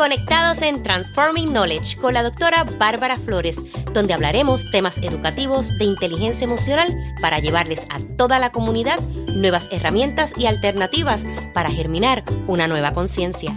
conectados 0.00 0.62
en 0.62 0.82
Transforming 0.82 1.50
Knowledge 1.50 1.98
con 1.98 2.14
la 2.14 2.22
doctora 2.22 2.64
Bárbara 2.64 3.18
Flores, 3.18 3.62
donde 3.92 4.14
hablaremos 4.14 4.64
temas 4.70 4.96
educativos 4.96 5.76
de 5.76 5.84
inteligencia 5.84 6.46
emocional 6.46 6.88
para 7.20 7.38
llevarles 7.38 7.86
a 7.90 8.00
toda 8.16 8.38
la 8.38 8.50
comunidad 8.50 8.98
nuevas 9.34 9.68
herramientas 9.70 10.32
y 10.38 10.46
alternativas 10.46 11.26
para 11.52 11.70
germinar 11.70 12.24
una 12.46 12.66
nueva 12.66 12.94
conciencia. 12.94 13.54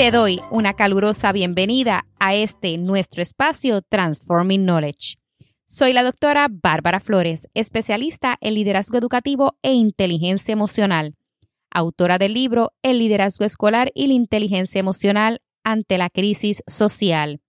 Te 0.00 0.10
doy 0.10 0.40
una 0.50 0.72
calurosa 0.72 1.30
bienvenida 1.30 2.06
a 2.18 2.34
este 2.34 2.78
nuestro 2.78 3.20
espacio 3.20 3.82
Transforming 3.82 4.62
Knowledge. 4.62 5.18
Soy 5.66 5.92
la 5.92 6.02
doctora 6.02 6.48
Bárbara 6.50 7.00
Flores, 7.00 7.50
especialista 7.52 8.38
en 8.40 8.54
liderazgo 8.54 8.96
educativo 8.96 9.58
e 9.60 9.74
inteligencia 9.74 10.54
emocional, 10.54 11.16
autora 11.70 12.16
del 12.16 12.32
libro 12.32 12.72
El 12.82 12.98
liderazgo 12.98 13.44
escolar 13.44 13.92
y 13.94 14.06
la 14.06 14.14
inteligencia 14.14 14.78
emocional 14.78 15.42
ante 15.64 15.98
la 15.98 16.08
crisis 16.08 16.62
social. 16.66 17.42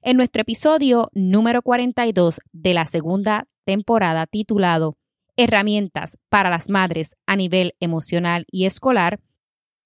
En 0.00 0.16
nuestro 0.16 0.42
episodio 0.42 1.10
número 1.14 1.62
42 1.62 2.40
de 2.52 2.74
la 2.74 2.86
segunda 2.86 3.48
temporada 3.64 4.28
titulado 4.28 4.96
Herramientas 5.36 6.16
para 6.28 6.48
las 6.48 6.70
madres 6.70 7.16
a 7.26 7.34
nivel 7.34 7.74
emocional 7.80 8.44
y 8.52 8.66
escolar, 8.66 9.18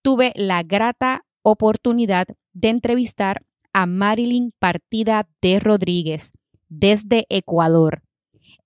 tuve 0.02 0.34
la 0.36 0.62
grata 0.62 1.24
oportunidad 1.42 2.28
de 2.52 2.68
entrevistar 2.68 3.44
a 3.72 3.86
Marilyn 3.86 4.52
Partida 4.58 5.28
de 5.40 5.60
Rodríguez 5.60 6.32
desde 6.68 7.26
Ecuador. 7.28 8.02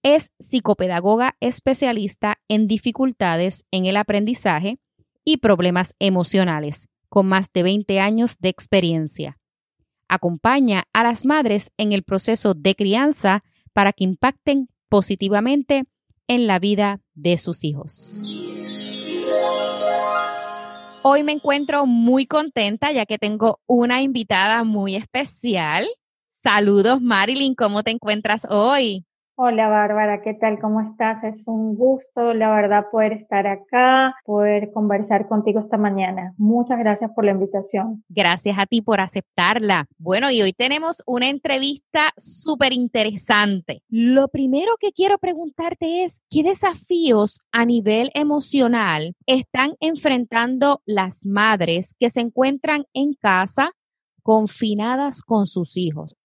Es 0.02 0.32
psicopedagoga 0.38 1.36
especialista 1.40 2.38
en 2.48 2.68
dificultades 2.68 3.64
en 3.70 3.86
el 3.86 3.96
aprendizaje 3.96 4.78
y 5.24 5.38
problemas 5.38 5.94
emocionales, 5.98 6.88
con 7.08 7.26
más 7.26 7.52
de 7.52 7.62
20 7.62 7.98
años 8.00 8.38
de 8.38 8.48
experiencia. 8.48 9.38
Acompaña 10.08 10.84
a 10.92 11.02
las 11.02 11.24
madres 11.24 11.72
en 11.76 11.92
el 11.92 12.04
proceso 12.04 12.54
de 12.54 12.76
crianza 12.76 13.42
para 13.72 13.92
que 13.92 14.04
impacten 14.04 14.68
positivamente 14.88 15.84
en 16.28 16.46
la 16.46 16.58
vida 16.58 17.00
de 17.14 17.38
sus 17.38 17.64
hijos. 17.64 18.20
Hoy 21.08 21.22
me 21.22 21.30
encuentro 21.30 21.86
muy 21.86 22.26
contenta 22.26 22.90
ya 22.90 23.06
que 23.06 23.16
tengo 23.16 23.60
una 23.66 24.02
invitada 24.02 24.64
muy 24.64 24.96
especial. 24.96 25.86
Saludos 26.28 27.00
Marilyn, 27.00 27.54
¿cómo 27.54 27.84
te 27.84 27.92
encuentras 27.92 28.44
hoy? 28.50 29.06
Hola 29.38 29.68
Bárbara, 29.68 30.22
¿qué 30.22 30.32
tal? 30.32 30.58
¿Cómo 30.58 30.80
estás? 30.80 31.22
Es 31.22 31.46
un 31.46 31.76
gusto, 31.76 32.32
la 32.32 32.48
verdad, 32.54 32.86
poder 32.90 33.12
estar 33.12 33.46
acá, 33.46 34.14
poder 34.24 34.72
conversar 34.72 35.28
contigo 35.28 35.60
esta 35.60 35.76
mañana. 35.76 36.32
Muchas 36.38 36.78
gracias 36.78 37.10
por 37.14 37.26
la 37.26 37.32
invitación. 37.32 38.02
Gracias 38.08 38.56
a 38.58 38.64
ti 38.64 38.80
por 38.80 38.98
aceptarla. 38.98 39.88
Bueno, 39.98 40.30
y 40.30 40.40
hoy 40.40 40.54
tenemos 40.54 41.02
una 41.06 41.28
entrevista 41.28 42.14
súper 42.16 42.72
interesante. 42.72 43.82
Lo 43.90 44.28
primero 44.28 44.72
que 44.80 44.92
quiero 44.92 45.18
preguntarte 45.18 46.04
es, 46.04 46.22
¿qué 46.30 46.42
desafíos 46.42 47.42
a 47.52 47.66
nivel 47.66 48.10
emocional 48.14 49.16
están 49.26 49.74
enfrentando 49.80 50.80
las 50.86 51.26
madres 51.26 51.94
que 52.00 52.08
se 52.08 52.22
encuentran 52.22 52.86
en 52.94 53.12
casa 53.12 53.72
confinadas 54.22 55.20
con 55.20 55.46
sus 55.46 55.76
hijos? 55.76 56.16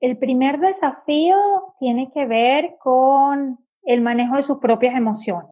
El 0.00 0.16
primer 0.18 0.60
desafío 0.60 1.36
tiene 1.80 2.10
que 2.12 2.26
ver 2.26 2.76
con 2.78 3.58
el 3.82 4.00
manejo 4.00 4.36
de 4.36 4.42
sus 4.42 4.58
propias 4.58 4.94
emociones. 4.96 5.50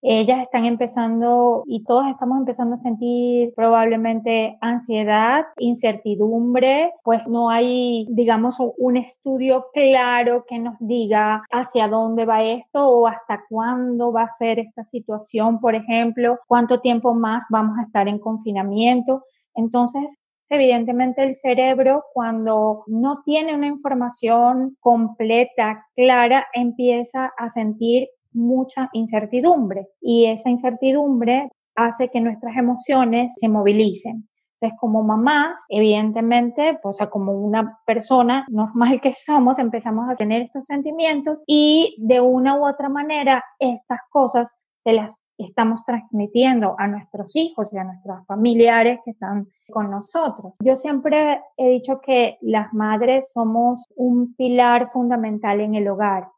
Ellas 0.00 0.42
están 0.42 0.64
empezando 0.64 1.64
y 1.66 1.82
todos 1.82 2.06
estamos 2.06 2.38
empezando 2.38 2.76
a 2.76 2.78
sentir 2.78 3.52
probablemente 3.56 4.56
ansiedad, 4.60 5.44
incertidumbre, 5.58 6.92
pues 7.02 7.26
no 7.26 7.50
hay, 7.50 8.06
digamos, 8.10 8.58
un 8.60 8.96
estudio 8.96 9.66
claro 9.72 10.44
que 10.46 10.60
nos 10.60 10.78
diga 10.78 11.42
hacia 11.50 11.88
dónde 11.88 12.26
va 12.26 12.44
esto 12.44 12.86
o 12.86 13.08
hasta 13.08 13.44
cuándo 13.48 14.12
va 14.12 14.22
a 14.22 14.32
ser 14.34 14.60
esta 14.60 14.84
situación, 14.84 15.60
por 15.60 15.74
ejemplo, 15.74 16.38
cuánto 16.46 16.80
tiempo 16.80 17.14
más 17.14 17.46
vamos 17.50 17.76
a 17.78 17.82
estar 17.82 18.06
en 18.06 18.20
confinamiento. 18.20 19.24
Entonces, 19.56 20.16
Evidentemente 20.50 21.22
el 21.22 21.34
cerebro 21.34 22.04
cuando 22.14 22.84
no 22.86 23.22
tiene 23.24 23.54
una 23.54 23.66
información 23.66 24.76
completa, 24.80 25.86
clara, 25.94 26.46
empieza 26.54 27.30
a 27.36 27.50
sentir 27.50 28.08
mucha 28.32 28.88
incertidumbre 28.92 29.88
y 30.00 30.26
esa 30.26 30.48
incertidumbre 30.48 31.50
hace 31.74 32.08
que 32.08 32.20
nuestras 32.20 32.56
emociones 32.56 33.34
se 33.36 33.48
movilicen. 33.48 34.28
Entonces, 34.60 34.78
como 34.80 35.04
mamás, 35.04 35.64
evidentemente, 35.68 36.80
o 36.82 36.92
sea, 36.92 37.08
como 37.08 37.32
una 37.32 37.78
persona 37.86 38.44
normal 38.48 39.00
que 39.00 39.12
somos, 39.14 39.58
empezamos 39.58 40.10
a 40.10 40.16
tener 40.16 40.42
estos 40.42 40.64
sentimientos 40.64 41.44
y 41.46 41.94
de 41.98 42.20
una 42.20 42.58
u 42.58 42.66
otra 42.66 42.88
manera 42.88 43.44
estas 43.60 44.00
cosas 44.10 44.52
se 44.82 44.92
las 44.92 45.12
estamos 45.38 45.84
transmitiendo 45.84 46.74
a 46.78 46.88
nuestros 46.88 47.34
hijos 47.36 47.72
y 47.72 47.78
a 47.78 47.84
nuestros 47.84 48.26
familiares 48.26 49.00
que 49.04 49.12
están 49.12 49.46
con 49.70 49.90
nosotros. 49.90 50.54
Yo 50.60 50.76
siempre 50.76 51.40
he 51.56 51.68
dicho 51.68 52.00
que 52.00 52.38
las 52.40 52.72
madres 52.74 53.30
somos 53.32 53.84
un 53.96 54.34
pilar 54.34 54.90
fundamental 54.92 55.60
en 55.60 55.74
el 55.74 55.88
hogar 55.88 56.28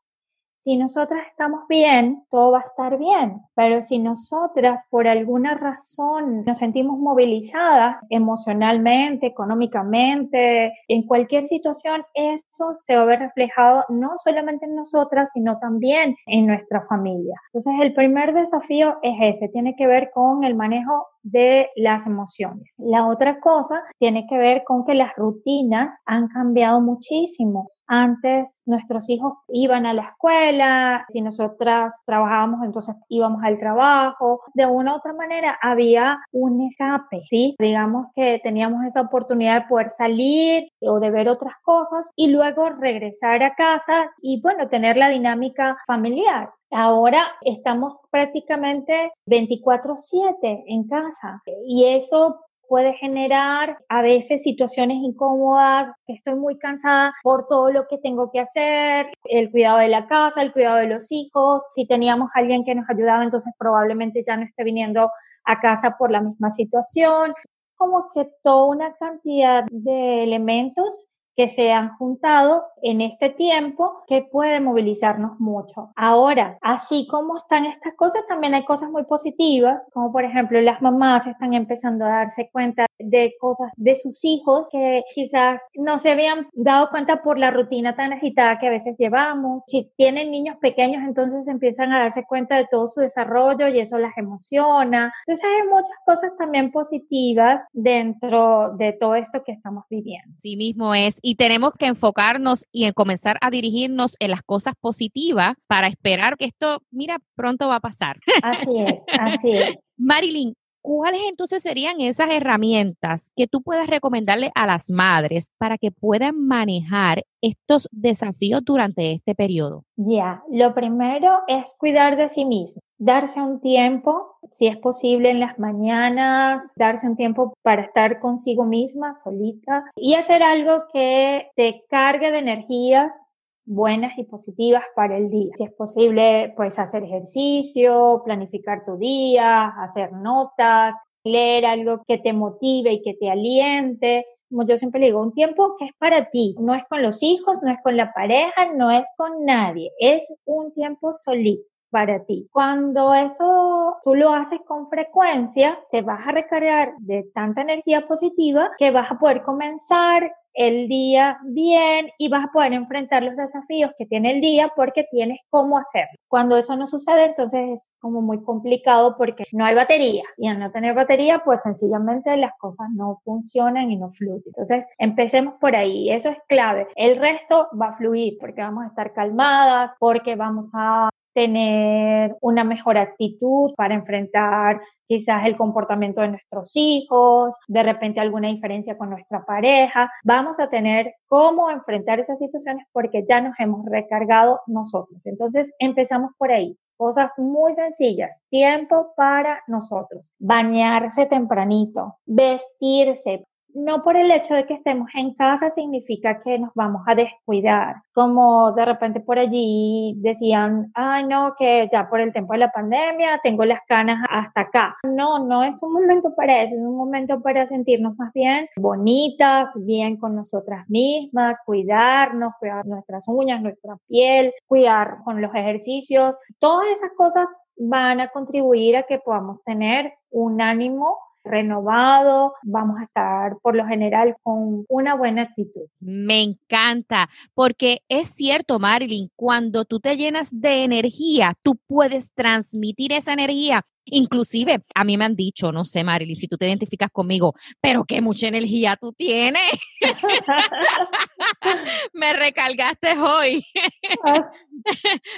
si 0.60 0.76
nosotras 0.76 1.20
estamos 1.30 1.66
bien, 1.68 2.22
todo 2.30 2.52
va 2.52 2.58
a 2.58 2.66
estar 2.66 2.98
bien, 2.98 3.40
pero 3.54 3.82
si 3.82 3.98
nosotras 3.98 4.84
por 4.90 5.08
alguna 5.08 5.54
razón 5.54 6.44
nos 6.44 6.58
sentimos 6.58 6.98
movilizadas 6.98 7.96
emocionalmente, 8.10 9.26
económicamente, 9.26 10.72
en 10.88 11.06
cualquier 11.06 11.44
situación, 11.44 12.02
eso 12.14 12.74
se 12.84 12.94
va 12.94 13.02
a 13.02 13.06
ver 13.06 13.20
reflejado 13.20 13.84
no 13.88 14.10
solamente 14.22 14.66
en 14.66 14.74
nosotras, 14.74 15.30
sino 15.32 15.58
también 15.58 16.14
en 16.26 16.46
nuestra 16.46 16.86
familia. 16.88 17.34
Entonces, 17.52 17.72
el 17.80 17.94
primer 17.94 18.34
desafío 18.34 18.98
es 19.02 19.36
ese, 19.36 19.48
tiene 19.48 19.74
que 19.76 19.86
ver 19.86 20.10
con 20.12 20.44
el 20.44 20.54
manejo 20.54 21.06
de 21.22 21.68
las 21.76 22.06
emociones. 22.06 22.64
La 22.76 23.06
otra 23.06 23.40
cosa 23.40 23.82
tiene 23.98 24.26
que 24.28 24.38
ver 24.38 24.62
con 24.64 24.84
que 24.84 24.94
las 24.94 25.14
rutinas 25.16 25.96
han 26.06 26.28
cambiado 26.28 26.80
muchísimo. 26.80 27.70
Antes 27.92 28.56
nuestros 28.66 29.10
hijos 29.10 29.32
iban 29.48 29.84
a 29.84 29.92
la 29.92 30.02
escuela, 30.02 31.04
si 31.08 31.20
nosotras 31.20 32.00
trabajábamos, 32.06 32.64
entonces 32.64 32.94
íbamos 33.08 33.42
al 33.42 33.58
trabajo. 33.58 34.42
De 34.54 34.64
una 34.64 34.94
u 34.94 34.98
otra 34.98 35.12
manera 35.12 35.58
había 35.60 36.20
un 36.30 36.62
escape, 36.68 37.22
¿sí? 37.28 37.56
Digamos 37.58 38.06
que 38.14 38.40
teníamos 38.44 38.84
esa 38.84 39.00
oportunidad 39.00 39.62
de 39.62 39.68
poder 39.68 39.90
salir 39.90 40.68
o 40.82 41.00
de 41.00 41.10
ver 41.10 41.28
otras 41.28 41.54
cosas 41.62 42.08
y 42.14 42.28
luego 42.28 42.68
regresar 42.70 43.42
a 43.42 43.56
casa 43.56 44.08
y, 44.22 44.40
bueno, 44.40 44.68
tener 44.68 44.96
la 44.96 45.08
dinámica 45.08 45.76
familiar. 45.88 46.48
Ahora 46.70 47.26
estamos 47.40 47.94
prácticamente 48.12 49.10
24/7 49.26 50.62
en 50.68 50.86
casa 50.86 51.42
y 51.66 51.86
eso 51.86 52.38
puede 52.70 52.92
generar 52.94 53.78
a 53.88 54.00
veces 54.00 54.44
situaciones 54.44 54.98
incómodas, 55.02 55.92
que 56.06 56.12
estoy 56.12 56.36
muy 56.36 56.56
cansada 56.56 57.12
por 57.24 57.48
todo 57.48 57.72
lo 57.72 57.88
que 57.88 57.98
tengo 57.98 58.30
que 58.30 58.38
hacer, 58.38 59.08
el 59.24 59.50
cuidado 59.50 59.78
de 59.78 59.88
la 59.88 60.06
casa, 60.06 60.40
el 60.40 60.52
cuidado 60.52 60.76
de 60.76 60.86
los 60.86 61.10
hijos. 61.10 61.64
Si 61.74 61.84
teníamos 61.88 62.30
alguien 62.32 62.64
que 62.64 62.76
nos 62.76 62.88
ayudaba, 62.88 63.24
entonces 63.24 63.52
probablemente 63.58 64.22
ya 64.24 64.36
no 64.36 64.44
esté 64.44 64.62
viniendo 64.62 65.10
a 65.46 65.60
casa 65.60 65.96
por 65.98 66.12
la 66.12 66.20
misma 66.20 66.52
situación. 66.52 67.34
Como 67.74 68.12
que 68.14 68.28
toda 68.44 68.66
una 68.66 68.94
cantidad 68.94 69.64
de 69.68 70.22
elementos 70.22 71.08
que 71.36 71.48
se 71.48 71.72
han 71.72 71.96
juntado 71.96 72.64
en 72.82 73.00
este 73.00 73.30
tiempo 73.30 74.02
que 74.06 74.22
puede 74.22 74.60
movilizarnos 74.60 75.38
mucho. 75.38 75.90
Ahora, 75.96 76.58
así 76.60 77.06
como 77.06 77.36
están 77.36 77.66
estas 77.66 77.94
cosas, 77.94 78.22
también 78.28 78.54
hay 78.54 78.64
cosas 78.64 78.90
muy 78.90 79.04
positivas, 79.04 79.86
como 79.92 80.12
por 80.12 80.24
ejemplo 80.24 80.60
las 80.60 80.80
mamás 80.82 81.26
están 81.26 81.54
empezando 81.54 82.04
a 82.04 82.08
darse 82.08 82.50
cuenta 82.52 82.86
de 82.98 83.34
cosas 83.40 83.70
de 83.76 83.96
sus 83.96 84.24
hijos 84.24 84.68
que 84.70 85.02
quizás 85.14 85.68
no 85.74 85.98
se 85.98 86.10
habían 86.10 86.48
dado 86.52 86.88
cuenta 86.90 87.22
por 87.22 87.38
la 87.38 87.50
rutina 87.50 87.96
tan 87.96 88.12
agitada 88.12 88.58
que 88.58 88.66
a 88.66 88.70
veces 88.70 88.96
llevamos. 88.98 89.64
Si 89.66 89.90
tienen 89.96 90.30
niños 90.30 90.56
pequeños, 90.60 91.02
entonces 91.02 91.46
empiezan 91.46 91.92
a 91.92 92.00
darse 92.00 92.24
cuenta 92.24 92.56
de 92.56 92.66
todo 92.70 92.86
su 92.88 93.00
desarrollo 93.00 93.68
y 93.68 93.80
eso 93.80 93.98
las 93.98 94.16
emociona. 94.16 95.12
Entonces 95.26 95.44
hay 95.44 95.68
muchas 95.68 95.96
cosas 96.04 96.32
también 96.38 96.70
positivas 96.70 97.62
dentro 97.72 98.76
de 98.76 98.92
todo 98.92 99.14
esto 99.14 99.42
que 99.44 99.52
estamos 99.52 99.84
viviendo. 99.88 100.34
Sí 100.38 100.56
mismo 100.56 100.94
es. 100.94 101.18
Y 101.22 101.34
tenemos 101.34 101.72
que 101.78 101.86
enfocarnos 101.86 102.66
y 102.72 102.84
en 102.84 102.92
comenzar 102.92 103.38
a 103.40 103.50
dirigirnos 103.50 104.16
en 104.18 104.30
las 104.30 104.42
cosas 104.42 104.74
positivas 104.80 105.56
para 105.66 105.86
esperar 105.86 106.36
que 106.36 106.46
esto, 106.46 106.82
mira, 106.90 107.18
pronto 107.34 107.68
va 107.68 107.76
a 107.76 107.80
pasar. 107.80 108.18
Así 108.42 108.70
es, 108.86 108.94
así 109.18 109.50
es. 109.52 109.76
Marilyn, 109.96 110.54
¿cuáles 110.82 111.22
entonces 111.28 111.62
serían 111.62 112.00
esas 112.00 112.30
herramientas 112.30 113.30
que 113.36 113.46
tú 113.46 113.62
puedas 113.62 113.86
recomendarle 113.86 114.50
a 114.54 114.66
las 114.66 114.90
madres 114.90 115.50
para 115.58 115.78
que 115.78 115.90
puedan 115.90 116.46
manejar 116.46 117.24
estos 117.42 117.88
desafíos 117.92 118.62
durante 118.64 119.12
este 119.12 119.34
periodo? 119.34 119.84
Ya, 119.96 120.42
lo 120.50 120.74
primero 120.74 121.40
es 121.46 121.74
cuidar 121.78 122.16
de 122.16 122.28
sí 122.28 122.44
mismo, 122.44 122.82
darse 122.98 123.40
un 123.40 123.60
tiempo, 123.60 124.36
si 124.52 124.66
es 124.66 124.76
posible 124.76 125.30
en 125.30 125.40
las 125.40 125.58
mañanas, 125.58 126.64
darse 126.76 127.08
un 127.08 127.16
tiempo 127.16 127.54
para 127.62 127.82
estar 127.82 128.20
consigo 128.20 128.64
misma, 128.64 129.16
solita, 129.22 129.84
y 129.96 130.14
hacer 130.14 130.42
algo 130.42 130.84
que 130.92 131.48
te 131.56 131.84
cargue 131.88 132.30
de 132.30 132.38
energías 132.38 133.18
buenas 133.64 134.16
y 134.18 134.24
positivas 134.24 134.82
para 134.94 135.16
el 135.16 135.30
día. 135.30 135.52
Si 135.56 135.64
es 135.64 135.72
posible, 135.72 136.52
pues 136.56 136.78
hacer 136.78 137.04
ejercicio, 137.04 138.22
planificar 138.24 138.84
tu 138.84 138.96
día, 138.96 139.68
hacer 139.82 140.12
notas, 140.12 140.94
leer 141.24 141.66
algo 141.66 142.02
que 142.06 142.18
te 142.18 142.32
motive 142.32 142.92
y 142.92 143.02
que 143.02 143.14
te 143.14 143.30
aliente. 143.30 144.26
Como 144.48 144.66
yo 144.66 144.76
siempre 144.76 145.00
digo, 145.00 145.20
un 145.20 145.32
tiempo 145.32 145.76
que 145.78 145.86
es 145.86 145.92
para 145.98 146.30
ti, 146.30 146.56
no 146.58 146.74
es 146.74 146.82
con 146.88 147.02
los 147.02 147.22
hijos, 147.22 147.62
no 147.62 147.70
es 147.70 147.78
con 147.82 147.96
la 147.96 148.12
pareja, 148.12 148.72
no 148.74 148.90
es 148.90 149.08
con 149.16 149.44
nadie, 149.44 149.90
es 150.00 150.28
un 150.44 150.72
tiempo 150.74 151.12
solito 151.12 151.62
para 151.90 152.24
ti. 152.24 152.48
Cuando 152.52 153.14
eso 153.14 153.96
tú 154.04 154.14
lo 154.14 154.32
haces 154.32 154.60
con 154.66 154.88
frecuencia, 154.88 155.78
te 155.90 156.02
vas 156.02 156.26
a 156.26 156.32
recargar 156.32 156.94
de 156.98 157.24
tanta 157.34 157.62
energía 157.62 158.06
positiva 158.06 158.70
que 158.78 158.90
vas 158.90 159.10
a 159.10 159.18
poder 159.18 159.42
comenzar 159.42 160.32
el 160.54 160.88
día 160.88 161.38
bien 161.44 162.10
y 162.18 162.28
vas 162.28 162.44
a 162.44 162.52
poder 162.52 162.72
enfrentar 162.72 163.22
los 163.22 163.36
desafíos 163.36 163.92
que 163.98 164.06
tiene 164.06 164.32
el 164.32 164.40
día 164.40 164.72
porque 164.74 165.06
tienes 165.10 165.38
cómo 165.50 165.78
hacerlo. 165.78 166.18
Cuando 166.28 166.56
eso 166.56 166.76
no 166.76 166.86
sucede, 166.86 167.26
entonces 167.26 167.70
es 167.70 167.88
como 168.00 168.22
muy 168.22 168.42
complicado 168.42 169.16
porque 169.16 169.44
no 169.52 169.64
hay 169.64 169.74
batería 169.74 170.24
y 170.36 170.48
al 170.48 170.58
no 170.58 170.70
tener 170.70 170.94
batería, 170.94 171.42
pues 171.44 171.62
sencillamente 171.62 172.36
las 172.36 172.52
cosas 172.58 172.88
no 172.94 173.20
funcionan 173.24 173.90
y 173.90 173.96
no 173.96 174.10
fluyen. 174.12 174.42
Entonces, 174.46 174.86
empecemos 174.98 175.54
por 175.60 175.76
ahí, 175.76 176.10
eso 176.10 176.30
es 176.30 176.38
clave. 176.48 176.88
El 176.96 177.16
resto 177.16 177.68
va 177.80 177.88
a 177.88 177.96
fluir 177.96 178.36
porque 178.40 178.62
vamos 178.62 178.84
a 178.84 178.88
estar 178.88 179.12
calmadas, 179.12 179.94
porque 179.98 180.36
vamos 180.36 180.70
a 180.74 181.10
tener 181.32 182.36
una 182.40 182.64
mejor 182.64 182.98
actitud 182.98 183.72
para 183.76 183.94
enfrentar 183.94 184.80
quizás 185.06 185.44
el 185.44 185.56
comportamiento 185.56 186.20
de 186.20 186.28
nuestros 186.28 186.70
hijos, 186.76 187.58
de 187.66 187.82
repente 187.82 188.20
alguna 188.20 188.46
diferencia 188.48 188.96
con 188.96 189.10
nuestra 189.10 189.44
pareja. 189.44 190.08
Vamos 190.22 190.39
a 190.60 190.68
tener 190.68 191.14
cómo 191.26 191.70
enfrentar 191.70 192.20
esas 192.20 192.38
situaciones 192.38 192.86
porque 192.92 193.24
ya 193.28 193.40
nos 193.40 193.54
hemos 193.58 193.84
recargado 193.84 194.60
nosotros. 194.66 195.24
Entonces, 195.26 195.70
empezamos 195.78 196.32
por 196.38 196.50
ahí. 196.50 196.76
Cosas 196.96 197.30
muy 197.36 197.74
sencillas. 197.74 198.40
Tiempo 198.50 199.12
para 199.16 199.62
nosotros. 199.66 200.24
Bañarse 200.38 201.26
tempranito. 201.26 202.16
Vestirse 202.26 203.44
no 203.74 204.02
por 204.02 204.16
el 204.16 204.30
hecho 204.30 204.54
de 204.54 204.66
que 204.66 204.74
estemos 204.74 205.08
en 205.14 205.34
casa 205.34 205.70
significa 205.70 206.42
que 206.42 206.58
nos 206.58 206.70
vamos 206.74 207.02
a 207.06 207.14
descuidar, 207.14 207.96
como 208.12 208.72
de 208.72 208.84
repente 208.84 209.20
por 209.20 209.38
allí 209.38 210.14
decían, 210.18 210.90
ay 210.94 211.24
no, 211.26 211.54
que 211.58 211.88
ya 211.92 212.08
por 212.08 212.20
el 212.20 212.32
tiempo 212.32 212.52
de 212.52 212.60
la 212.60 212.72
pandemia 212.72 213.40
tengo 213.42 213.64
las 213.64 213.80
canas 213.86 214.24
hasta 214.30 214.62
acá. 214.62 214.96
No, 215.04 215.38
no 215.46 215.62
es 215.62 215.82
un 215.82 215.92
momento 215.92 216.34
para 216.34 216.62
eso, 216.62 216.76
es 216.76 216.82
un 216.82 216.96
momento 216.96 217.40
para 217.40 217.66
sentirnos 217.66 218.16
más 218.18 218.32
bien 218.32 218.66
bonitas, 218.76 219.70
bien 219.84 220.16
con 220.16 220.34
nosotras 220.34 220.88
mismas, 220.88 221.58
cuidarnos, 221.64 222.54
cuidar 222.58 222.86
nuestras 222.86 223.28
uñas, 223.28 223.60
nuestra 223.62 223.96
piel, 224.08 224.52
cuidar 224.66 225.18
con 225.24 225.40
los 225.40 225.54
ejercicios. 225.54 226.36
Todas 226.58 226.86
esas 226.88 227.10
cosas 227.16 227.60
van 227.76 228.20
a 228.20 228.28
contribuir 228.28 228.96
a 228.96 229.04
que 229.04 229.18
podamos 229.18 229.62
tener 229.64 230.12
un 230.30 230.60
ánimo 230.60 231.16
renovado, 231.44 232.54
vamos 232.62 232.98
a 233.00 233.04
estar 233.04 233.56
por 233.62 233.76
lo 233.76 233.86
general 233.86 234.36
con 234.42 234.84
una 234.88 235.14
buena 235.14 235.42
actitud. 235.42 235.86
Me 235.98 236.42
encanta, 236.42 237.28
porque 237.54 238.00
es 238.08 238.30
cierto, 238.30 238.78
Marilyn, 238.78 239.30
cuando 239.36 239.84
tú 239.84 240.00
te 240.00 240.16
llenas 240.16 240.48
de 240.52 240.84
energía, 240.84 241.54
tú 241.62 241.78
puedes 241.86 242.32
transmitir 242.32 243.12
esa 243.12 243.32
energía 243.32 243.84
Inclusive, 244.04 244.82
a 244.94 245.04
mí 245.04 245.16
me 245.16 245.24
han 245.24 245.36
dicho, 245.36 245.72
no 245.72 245.84
sé, 245.84 246.04
Marily, 246.04 246.36
si 246.36 246.48
tú 246.48 246.56
te 246.56 246.66
identificas 246.66 247.10
conmigo, 247.10 247.54
pero 247.80 248.04
qué 248.04 248.20
mucha 248.20 248.48
energía 248.48 248.96
tú 249.00 249.12
tienes. 249.12 249.62
me 252.12 252.32
recargaste 252.32 253.18
hoy. 253.18 253.64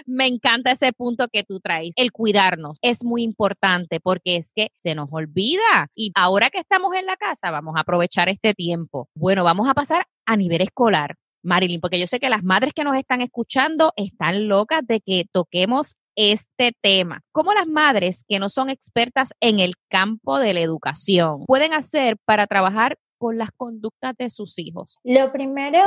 Me 0.06 0.26
encanta 0.26 0.70
ese 0.70 0.93
punto 0.93 1.29
que 1.29 1.43
tú 1.43 1.61
traes. 1.61 1.91
El 1.97 2.12
cuidarnos 2.12 2.79
es 2.81 3.05
muy 3.05 3.23
importante 3.23 4.00
porque 4.00 4.37
es 4.37 4.53
que 4.55 4.70
se 4.76 4.94
nos 4.94 5.08
olvida. 5.11 5.88
Y 5.94 6.12
ahora 6.15 6.50
que 6.50 6.61
estamos 6.61 6.94
en 6.94 7.06
la 7.06 7.17
casa, 7.17 7.50
vamos 7.50 7.75
a 7.76 7.81
aprovechar 7.81 8.29
este 8.29 8.55
tiempo. 8.55 9.08
Bueno, 9.15 9.44
vamos 9.44 9.69
a 9.69 9.75
pasar 9.75 10.06
a 10.26 10.37
nivel 10.37 10.62
escolar. 10.62 11.17
Marilyn, 11.43 11.81
porque 11.81 11.99
yo 11.99 12.06
sé 12.06 12.20
que 12.20 12.31
las 12.31 12.44
madres 12.44 12.73
que 12.73 12.85
nos 12.85 12.97
están 12.97 13.20
escuchando 13.20 13.93
están 13.97 14.49
locas 14.49 14.87
de 14.87 15.00
que 15.00 15.26
toquemos 15.32 15.97
este 16.17 16.73
tema. 16.81 17.20
¿Cómo 17.32 17.53
las 17.53 17.67
madres 17.67 18.25
que 18.29 18.38
no 18.38 18.49
son 18.49 18.70
expertas 18.70 19.32
en 19.41 19.61
el 19.61 19.75
campo 19.88 20.38
de 20.38 20.55
la 20.55 20.61
educación 20.61 21.44
pueden 21.47 21.75
hacer 21.75 22.17
para 22.25 22.47
trabajar 22.47 22.97
con 23.19 23.38
las 23.38 23.50
conductas 23.53 24.17
de 24.17 24.31
sus 24.31 24.59
hijos? 24.59 24.99
Lo 25.05 25.32
primero 25.32 25.81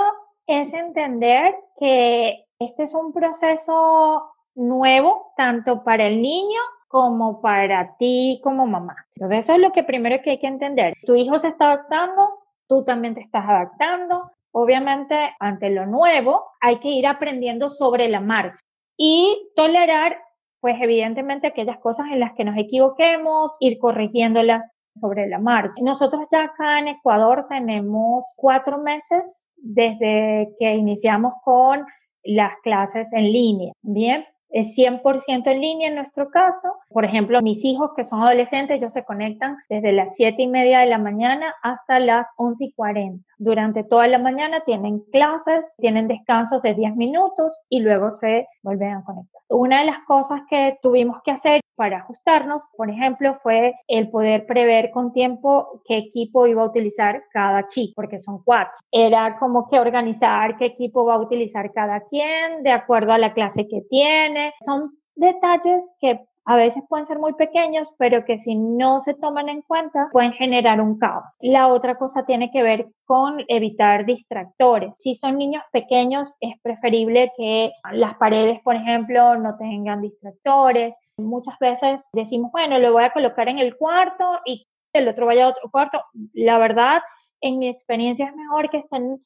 es 0.47 0.73
entender 0.73 1.55
que 1.79 2.45
este 2.59 2.83
es 2.83 2.93
un 2.93 3.11
proceso 3.13 4.31
nuevo 4.55 5.33
tanto 5.35 5.83
para 5.83 6.07
el 6.07 6.21
niño 6.21 6.59
como 6.87 7.41
para 7.41 7.97
ti 7.97 8.39
como 8.43 8.67
mamá. 8.67 8.95
Entonces 9.15 9.39
eso 9.39 9.53
es 9.53 9.59
lo 9.59 9.71
que 9.71 9.83
primero 9.83 10.21
que 10.23 10.31
hay 10.31 10.39
que 10.39 10.47
entender. 10.47 10.93
Tu 11.05 11.15
hijo 11.15 11.39
se 11.39 11.49
está 11.49 11.65
adaptando, 11.65 12.29
tú 12.67 12.85
también 12.85 13.15
te 13.15 13.21
estás 13.21 13.43
adaptando. 13.47 14.31
Obviamente, 14.51 15.35
ante 15.41 15.69
lo 15.69 15.85
nuevo, 15.85 16.45
hay 16.61 16.79
que 16.79 16.87
ir 16.87 17.05
aprendiendo 17.05 17.69
sobre 17.69 18.07
la 18.07 18.21
marcha 18.21 18.61
y 18.97 19.51
tolerar, 19.55 20.17
pues 20.61 20.75
evidentemente, 20.81 21.47
aquellas 21.47 21.79
cosas 21.79 22.07
en 22.11 22.19
las 22.19 22.33
que 22.33 22.43
nos 22.43 22.57
equivoquemos, 22.57 23.53
ir 23.59 23.77
corrigiéndolas 23.79 24.65
sobre 24.95 25.27
la 25.27 25.39
marcha. 25.39 25.81
Nosotros 25.81 26.27
ya 26.31 26.43
acá 26.43 26.79
en 26.79 26.87
Ecuador 26.87 27.47
tenemos 27.49 28.33
cuatro 28.37 28.77
meses 28.77 29.45
desde 29.57 30.49
que 30.59 30.75
iniciamos 30.75 31.33
con 31.43 31.85
las 32.23 32.53
clases 32.63 33.11
en 33.13 33.31
línea. 33.31 33.73
Bien, 33.81 34.25
es 34.49 34.73
100% 34.77 35.47
en 35.47 35.61
línea 35.61 35.89
en 35.89 35.95
nuestro 35.95 36.29
caso. 36.29 36.75
Por 36.89 37.03
ejemplo, 37.03 37.41
mis 37.41 37.63
hijos 37.65 37.91
que 37.95 38.05
son 38.05 38.21
adolescentes, 38.21 38.77
ellos 38.77 38.93
se 38.93 39.03
conectan 39.03 39.57
desde 39.69 39.91
las 39.91 40.15
7 40.15 40.41
y 40.41 40.47
media 40.47 40.79
de 40.79 40.85
la 40.85 40.97
mañana 40.97 41.53
hasta 41.61 41.99
las 41.99 42.27
11 42.37 42.65
y 42.65 42.71
40. 42.71 43.23
Durante 43.37 43.83
toda 43.83 44.07
la 44.07 44.19
mañana 44.19 44.61
tienen 44.65 44.99
clases, 45.11 45.75
tienen 45.77 46.07
descansos 46.07 46.61
de 46.61 46.73
10 46.73 46.95
minutos 46.95 47.59
y 47.69 47.79
luego 47.79 48.11
se 48.11 48.47
vuelven 48.63 48.93
a 48.93 49.03
conectar. 49.03 49.41
Una 49.49 49.79
de 49.79 49.85
las 49.85 49.99
cosas 50.07 50.41
que 50.49 50.77
tuvimos 50.81 51.21
que 51.23 51.31
hacer 51.31 51.61
para 51.75 51.97
ajustarnos, 51.97 52.67
por 52.75 52.89
ejemplo, 52.89 53.37
fue 53.43 53.75
el 53.87 54.09
poder 54.09 54.45
prever 54.45 54.91
con 54.91 55.11
tiempo 55.11 55.81
qué 55.85 55.97
equipo 55.97 56.47
iba 56.47 56.61
a 56.63 56.67
utilizar 56.67 57.23
cada 57.31 57.67
chico, 57.67 57.93
porque 57.95 58.19
son 58.19 58.41
cuatro. 58.43 58.73
Era 58.91 59.37
como 59.37 59.67
que 59.69 59.79
organizar 59.79 60.57
qué 60.57 60.65
equipo 60.65 61.05
va 61.05 61.15
a 61.15 61.21
utilizar 61.21 61.73
cada 61.73 62.01
quien 62.01 62.63
de 62.63 62.71
acuerdo 62.71 63.11
a 63.11 63.17
la 63.17 63.33
clase 63.33 63.67
que 63.67 63.81
tiene. 63.89 64.53
Son 64.65 64.97
detalles 65.15 65.91
que 65.99 66.25
a 66.45 66.55
veces 66.55 66.83
pueden 66.87 67.07
ser 67.07 67.19
muy 67.19 67.33
pequeños, 67.33 67.93
pero 67.97 68.23
que 68.23 68.37
si 68.39 68.55
no 68.55 68.99
se 69.01 69.15
toman 69.15 69.49
en 69.49 69.61
cuenta 69.63 70.09
pueden 70.11 70.33
generar 70.33 70.79
un 70.79 70.97
caos. 70.99 71.35
La 71.39 71.67
otra 71.67 71.95
cosa 71.95 72.25
tiene 72.25 72.51
que 72.51 72.61
ver 72.61 72.87
con 73.05 73.43
evitar 73.47 74.05
distractores. 74.05 74.95
Si 74.99 75.15
son 75.15 75.37
niños 75.37 75.63
pequeños, 75.71 76.35
es 76.39 76.59
preferible 76.61 77.31
que 77.35 77.71
las 77.91 78.15
paredes, 78.15 78.61
por 78.63 78.75
ejemplo, 78.75 79.37
no 79.37 79.57
tengan 79.57 80.01
distractores. 80.01 80.93
Muchas 81.17 81.57
veces 81.59 82.07
decimos, 82.13 82.51
bueno, 82.51 82.77
lo 82.77 82.93
voy 82.93 83.03
a 83.03 83.13
colocar 83.13 83.49
en 83.49 83.59
el 83.59 83.75
cuarto 83.75 84.39
y 84.45 84.67
el 84.93 85.07
otro 85.07 85.25
vaya 85.25 85.45
a 85.45 85.49
otro 85.49 85.69
cuarto. 85.71 86.03
La 86.33 86.57
verdad, 86.57 87.01
en 87.41 87.59
mi 87.59 87.69
experiencia 87.69 88.27
es 88.27 88.35
mejor 88.35 88.69
que 88.69 88.77
estén 88.77 89.19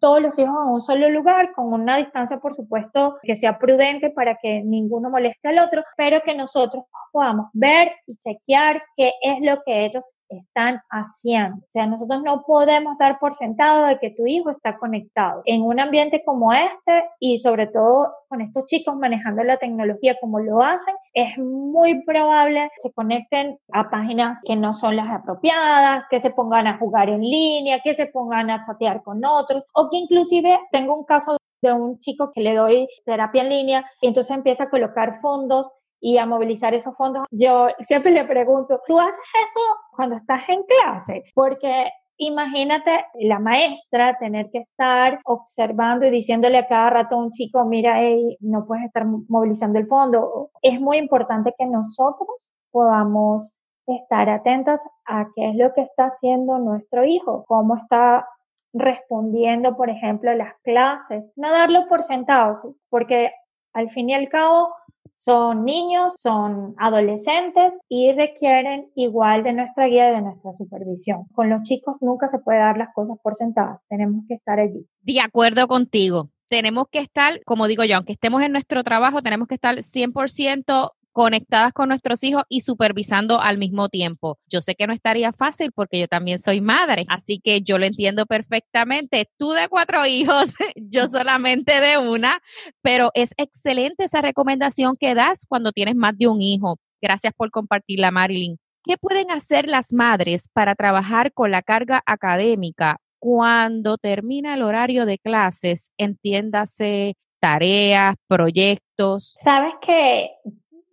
todos 0.00 0.20
los 0.20 0.38
hijos 0.38 0.54
en 0.54 0.72
un 0.72 0.82
solo 0.82 1.08
lugar, 1.08 1.52
con 1.54 1.72
una 1.72 1.96
distancia, 1.96 2.38
por 2.38 2.54
supuesto, 2.54 3.18
que 3.22 3.36
sea 3.36 3.58
prudente 3.58 4.10
para 4.10 4.36
que 4.36 4.62
ninguno 4.62 5.10
moleste 5.10 5.48
al 5.48 5.58
otro, 5.58 5.84
pero 5.96 6.22
que 6.22 6.34
nosotros 6.34 6.84
podamos 7.12 7.46
ver 7.52 7.92
y 8.06 8.16
chequear 8.16 8.82
qué 8.96 9.12
es 9.22 9.40
lo 9.40 9.62
que 9.64 9.86
ellos 9.86 10.12
están 10.28 10.80
haciendo. 10.90 11.58
O 11.58 11.70
sea, 11.70 11.86
nosotros 11.86 12.22
no 12.22 12.42
podemos 12.46 12.98
dar 12.98 13.18
por 13.18 13.34
sentado 13.34 13.86
de 13.86 13.98
que 13.98 14.10
tu 14.10 14.26
hijo 14.26 14.50
está 14.50 14.76
conectado. 14.78 15.42
En 15.44 15.62
un 15.62 15.80
ambiente 15.80 16.22
como 16.24 16.52
este 16.52 17.04
y 17.20 17.38
sobre 17.38 17.66
todo 17.68 18.12
con 18.28 18.40
estos 18.40 18.64
chicos 18.66 18.96
manejando 18.96 19.44
la 19.44 19.58
tecnología 19.58 20.16
como 20.20 20.40
lo 20.40 20.62
hacen, 20.62 20.94
es 21.14 21.38
muy 21.38 22.02
probable 22.04 22.68
que 22.74 22.88
se 22.88 22.92
conecten 22.92 23.58
a 23.72 23.88
páginas 23.90 24.40
que 24.44 24.56
no 24.56 24.72
son 24.74 24.96
las 24.96 25.08
apropiadas, 25.08 26.04
que 26.10 26.20
se 26.20 26.30
pongan 26.30 26.66
a 26.66 26.78
jugar 26.78 27.08
en 27.08 27.20
línea, 27.20 27.80
que 27.82 27.94
se 27.94 28.06
pongan 28.06 28.50
a 28.50 28.60
chatear 28.60 29.02
con 29.02 29.24
otros 29.24 29.64
o 29.74 29.88
que 29.90 29.96
inclusive 29.96 30.58
tengo 30.72 30.96
un 30.96 31.04
caso 31.04 31.36
de 31.62 31.72
un 31.72 31.98
chico 31.98 32.32
que 32.32 32.40
le 32.40 32.54
doy 32.54 32.88
terapia 33.04 33.42
en 33.42 33.48
línea 33.48 33.90
y 34.00 34.08
entonces 34.08 34.36
empieza 34.36 34.64
a 34.64 34.70
colocar 34.70 35.20
fondos 35.20 35.70
y 36.06 36.18
a 36.18 36.26
movilizar 36.26 36.72
esos 36.72 36.96
fondos. 36.96 37.26
Yo 37.32 37.66
siempre 37.80 38.12
le 38.12 38.24
pregunto, 38.24 38.80
¿tú 38.86 39.00
haces 39.00 39.18
eso 39.34 39.60
cuando 39.90 40.14
estás 40.14 40.48
en 40.48 40.62
clase? 40.62 41.24
Porque 41.34 41.90
Imagínate 42.18 43.04
la 43.20 43.38
maestra 43.38 44.16
tener 44.18 44.48
que 44.50 44.60
estar 44.60 45.20
observando 45.26 46.06
y 46.06 46.10
diciéndole 46.10 46.56
a 46.56 46.66
cada 46.66 46.88
rato 46.88 47.14
a 47.14 47.18
un 47.18 47.30
chico, 47.30 47.62
mira, 47.66 48.00
no 48.40 48.64
puedes 48.64 48.86
estar 48.86 49.04
movilizando 49.04 49.78
el 49.78 49.86
fondo. 49.86 50.48
Es 50.62 50.80
muy 50.80 50.96
importante 50.96 51.54
que 51.58 51.66
nosotros 51.66 52.26
podamos 52.70 53.52
estar 53.86 54.30
atentas 54.30 54.80
a 55.04 55.26
qué 55.34 55.50
es 55.50 55.56
lo 55.56 55.74
que 55.74 55.82
está 55.82 56.06
haciendo 56.06 56.58
nuestro 56.58 57.04
hijo, 57.04 57.44
cómo 57.46 57.76
está 57.76 58.26
respondiendo, 58.72 59.76
por 59.76 59.90
ejemplo, 59.90 60.32
las 60.32 60.54
clases. 60.62 61.22
No 61.36 61.52
darlo 61.52 61.86
por 61.86 62.02
sentados, 62.02 62.60
porque 62.88 63.30
al 63.74 63.90
fin 63.90 64.08
y 64.08 64.14
al 64.14 64.30
cabo 64.30 64.70
son 65.18 65.64
niños, 65.64 66.14
son 66.18 66.74
adolescentes 66.78 67.72
y 67.88 68.12
requieren 68.12 68.90
igual 68.94 69.42
de 69.42 69.52
nuestra 69.52 69.86
guía 69.86 70.10
y 70.10 70.14
de 70.14 70.22
nuestra 70.22 70.52
supervisión. 70.54 71.24
Con 71.34 71.50
los 71.50 71.62
chicos 71.62 71.96
nunca 72.00 72.28
se 72.28 72.38
puede 72.38 72.58
dar 72.58 72.78
las 72.78 72.92
cosas 72.94 73.16
por 73.22 73.34
sentadas, 73.34 73.80
tenemos 73.88 74.24
que 74.28 74.34
estar 74.34 74.58
allí. 74.58 74.86
De 75.02 75.20
acuerdo 75.20 75.66
contigo. 75.68 76.30
Tenemos 76.48 76.86
que 76.92 77.00
estar, 77.00 77.40
como 77.44 77.66
digo 77.66 77.82
yo, 77.82 77.96
aunque 77.96 78.12
estemos 78.12 78.40
en 78.40 78.52
nuestro 78.52 78.84
trabajo, 78.84 79.20
tenemos 79.20 79.48
que 79.48 79.56
estar 79.56 79.74
100% 79.82 80.92
conectadas 81.16 81.72
con 81.72 81.88
nuestros 81.88 82.22
hijos 82.24 82.42
y 82.50 82.60
supervisando 82.60 83.40
al 83.40 83.56
mismo 83.56 83.88
tiempo. 83.88 84.38
Yo 84.50 84.60
sé 84.60 84.74
que 84.74 84.86
no 84.86 84.92
estaría 84.92 85.32
fácil 85.32 85.72
porque 85.72 85.98
yo 85.98 86.08
también 86.08 86.38
soy 86.38 86.60
madre, 86.60 87.06
así 87.08 87.40
que 87.42 87.62
yo 87.62 87.78
lo 87.78 87.86
entiendo 87.86 88.26
perfectamente. 88.26 89.26
Tú 89.38 89.52
de 89.52 89.66
cuatro 89.68 90.04
hijos, 90.04 90.52
yo 90.76 91.08
solamente 91.08 91.80
de 91.80 91.96
una, 91.96 92.38
pero 92.82 93.12
es 93.14 93.30
excelente 93.38 94.04
esa 94.04 94.20
recomendación 94.20 94.94
que 95.00 95.14
das 95.14 95.46
cuando 95.48 95.72
tienes 95.72 95.96
más 95.96 96.18
de 96.18 96.28
un 96.28 96.42
hijo. 96.42 96.78
Gracias 97.00 97.32
por 97.34 97.50
compartirla, 97.50 98.10
Marilyn. 98.10 98.58
¿Qué 98.84 98.98
pueden 98.98 99.30
hacer 99.30 99.68
las 99.68 99.94
madres 99.94 100.50
para 100.52 100.74
trabajar 100.74 101.32
con 101.32 101.50
la 101.50 101.62
carga 101.62 102.02
académica 102.04 102.98
cuando 103.18 103.96
termina 103.96 104.52
el 104.52 104.62
horario 104.62 105.06
de 105.06 105.16
clases? 105.16 105.90
Entiéndase 105.96 107.14
tareas, 107.40 108.16
proyectos. 108.28 109.34
Sabes 109.42 109.72
que 109.80 110.28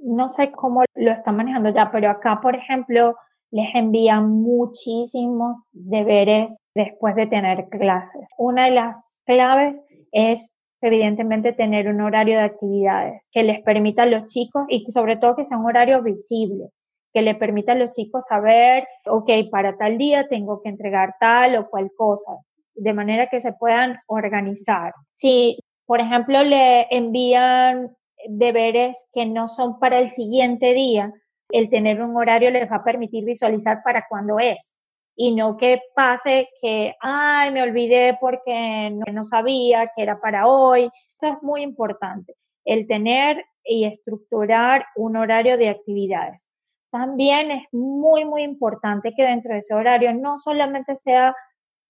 no 0.03 0.31
sé 0.31 0.51
cómo 0.51 0.83
lo 0.95 1.11
están 1.11 1.37
manejando 1.37 1.69
ya, 1.69 1.91
pero 1.91 2.09
acá, 2.09 2.39
por 2.41 2.55
ejemplo, 2.55 3.15
les 3.51 3.73
envían 3.75 4.29
muchísimos 4.29 5.57
deberes 5.71 6.57
después 6.75 7.15
de 7.15 7.27
tener 7.27 7.67
clases. 7.69 8.27
Una 8.37 8.65
de 8.65 8.71
las 8.71 9.21
claves 9.25 9.81
es 10.11 10.51
evidentemente 10.81 11.53
tener 11.53 11.87
un 11.87 12.01
horario 12.01 12.37
de 12.37 12.43
actividades 12.43 13.21
que 13.31 13.43
les 13.43 13.61
permita 13.61 14.03
a 14.03 14.07
los 14.07 14.25
chicos 14.25 14.65
y 14.67 14.85
sobre 14.91 15.17
todo 15.17 15.35
que 15.35 15.45
sea 15.45 15.57
un 15.57 15.67
horario 15.67 16.01
visible, 16.01 16.69
que 17.13 17.21
le 17.21 17.35
permita 17.35 17.71
a 17.71 17.75
los 17.75 17.91
chicos 17.91 18.25
saber, 18.25 18.85
ok, 19.05 19.29
para 19.51 19.77
tal 19.77 19.97
día 19.97 20.27
tengo 20.27 20.61
que 20.61 20.69
entregar 20.69 21.15
tal 21.19 21.55
o 21.55 21.69
cual 21.69 21.91
cosa, 21.95 22.33
de 22.73 22.93
manera 22.93 23.27
que 23.27 23.39
se 23.39 23.53
puedan 23.53 23.99
organizar. 24.07 24.93
Si, 25.13 25.59
por 25.85 26.01
ejemplo, 26.01 26.43
le 26.43 26.87
envían 26.89 27.95
deberes 28.27 29.07
que 29.13 29.25
no 29.25 29.47
son 29.47 29.79
para 29.79 29.99
el 29.99 30.09
siguiente 30.09 30.73
día, 30.73 31.13
el 31.49 31.69
tener 31.69 32.01
un 32.01 32.15
horario 32.15 32.51
les 32.51 32.71
va 32.71 32.77
a 32.77 32.83
permitir 32.83 33.25
visualizar 33.25 33.81
para 33.83 34.05
cuándo 34.09 34.39
es 34.39 34.77
y 35.15 35.35
no 35.35 35.57
que 35.57 35.81
pase 35.95 36.49
que, 36.61 36.95
ay, 36.99 37.51
me 37.51 37.61
olvidé 37.61 38.17
porque 38.19 38.91
no, 39.11 39.25
sabía 39.25 39.91
que 39.95 40.03
era 40.03 40.19
para 40.19 40.47
hoy. 40.47 40.89
Eso 41.19 41.33
es 41.33 41.43
muy 41.43 41.61
importante, 41.61 42.35
el 42.65 42.87
tener 42.87 43.43
y 43.63 43.85
estructurar 43.85 44.85
un 44.95 45.15
horario 45.15 45.57
de 45.57 45.69
actividades. 45.69 46.49
También 46.91 47.51
es 47.51 47.63
muy, 47.71 48.25
muy 48.25 48.43
importante 48.43 49.13
que 49.15 49.23
dentro 49.23 49.53
de 49.53 49.59
ese 49.59 49.73
horario 49.73 50.13
no 50.13 50.39
solamente 50.39 50.95
sea 50.97 51.35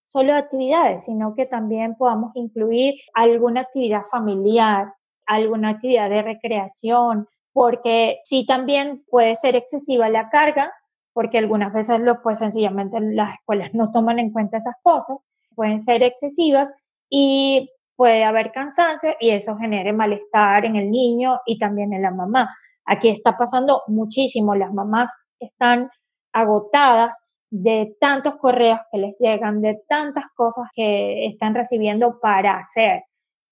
solo 0.09 0.35
actividades, 0.35 1.05
sino 1.05 1.33
que 1.35 1.45
también 1.45 1.95
podamos 1.95 2.31
incluir 2.35 2.95
alguna 3.13 3.61
actividad 3.61 4.03
familiar, 4.11 4.93
alguna 5.25 5.69
actividad 5.69 6.09
de 6.09 6.21
recreación, 6.21 7.27
porque 7.51 8.19
sí 8.23 8.45
también 8.45 9.03
puede 9.09 9.35
ser 9.35 9.55
excesiva 9.55 10.09
la 10.09 10.29
carga, 10.29 10.71
porque 11.13 11.37
algunas 11.37 11.71
veces 11.73 11.99
lo, 11.99 12.21
pues 12.21 12.39
sencillamente 12.39 12.99
las 12.99 13.35
escuelas 13.35 13.73
no 13.73 13.91
toman 13.91 14.19
en 14.19 14.31
cuenta 14.31 14.57
esas 14.57 14.75
cosas, 14.81 15.17
pueden 15.55 15.81
ser 15.81 16.01
excesivas 16.01 16.71
y 17.09 17.69
puede 17.95 18.23
haber 18.23 18.51
cansancio 18.51 19.11
y 19.19 19.29
eso 19.29 19.55
genere 19.57 19.93
malestar 19.93 20.65
en 20.65 20.75
el 20.75 20.89
niño 20.89 21.39
y 21.45 21.59
también 21.59 21.93
en 21.93 22.01
la 22.01 22.11
mamá. 22.11 22.49
Aquí 22.85 23.09
está 23.09 23.37
pasando 23.37 23.83
muchísimo, 23.87 24.55
las 24.55 24.73
mamás 24.73 25.13
están 25.39 25.89
agotadas 26.33 27.15
de 27.51 27.95
tantos 27.99 28.35
correos 28.37 28.79
que 28.91 28.97
les 28.97 29.15
llegan, 29.19 29.61
de 29.61 29.79
tantas 29.87 30.25
cosas 30.35 30.65
que 30.73 31.27
están 31.27 31.53
recibiendo 31.53 32.19
para 32.19 32.57
hacer. 32.57 33.03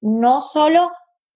No 0.01 0.41
solo 0.41 0.91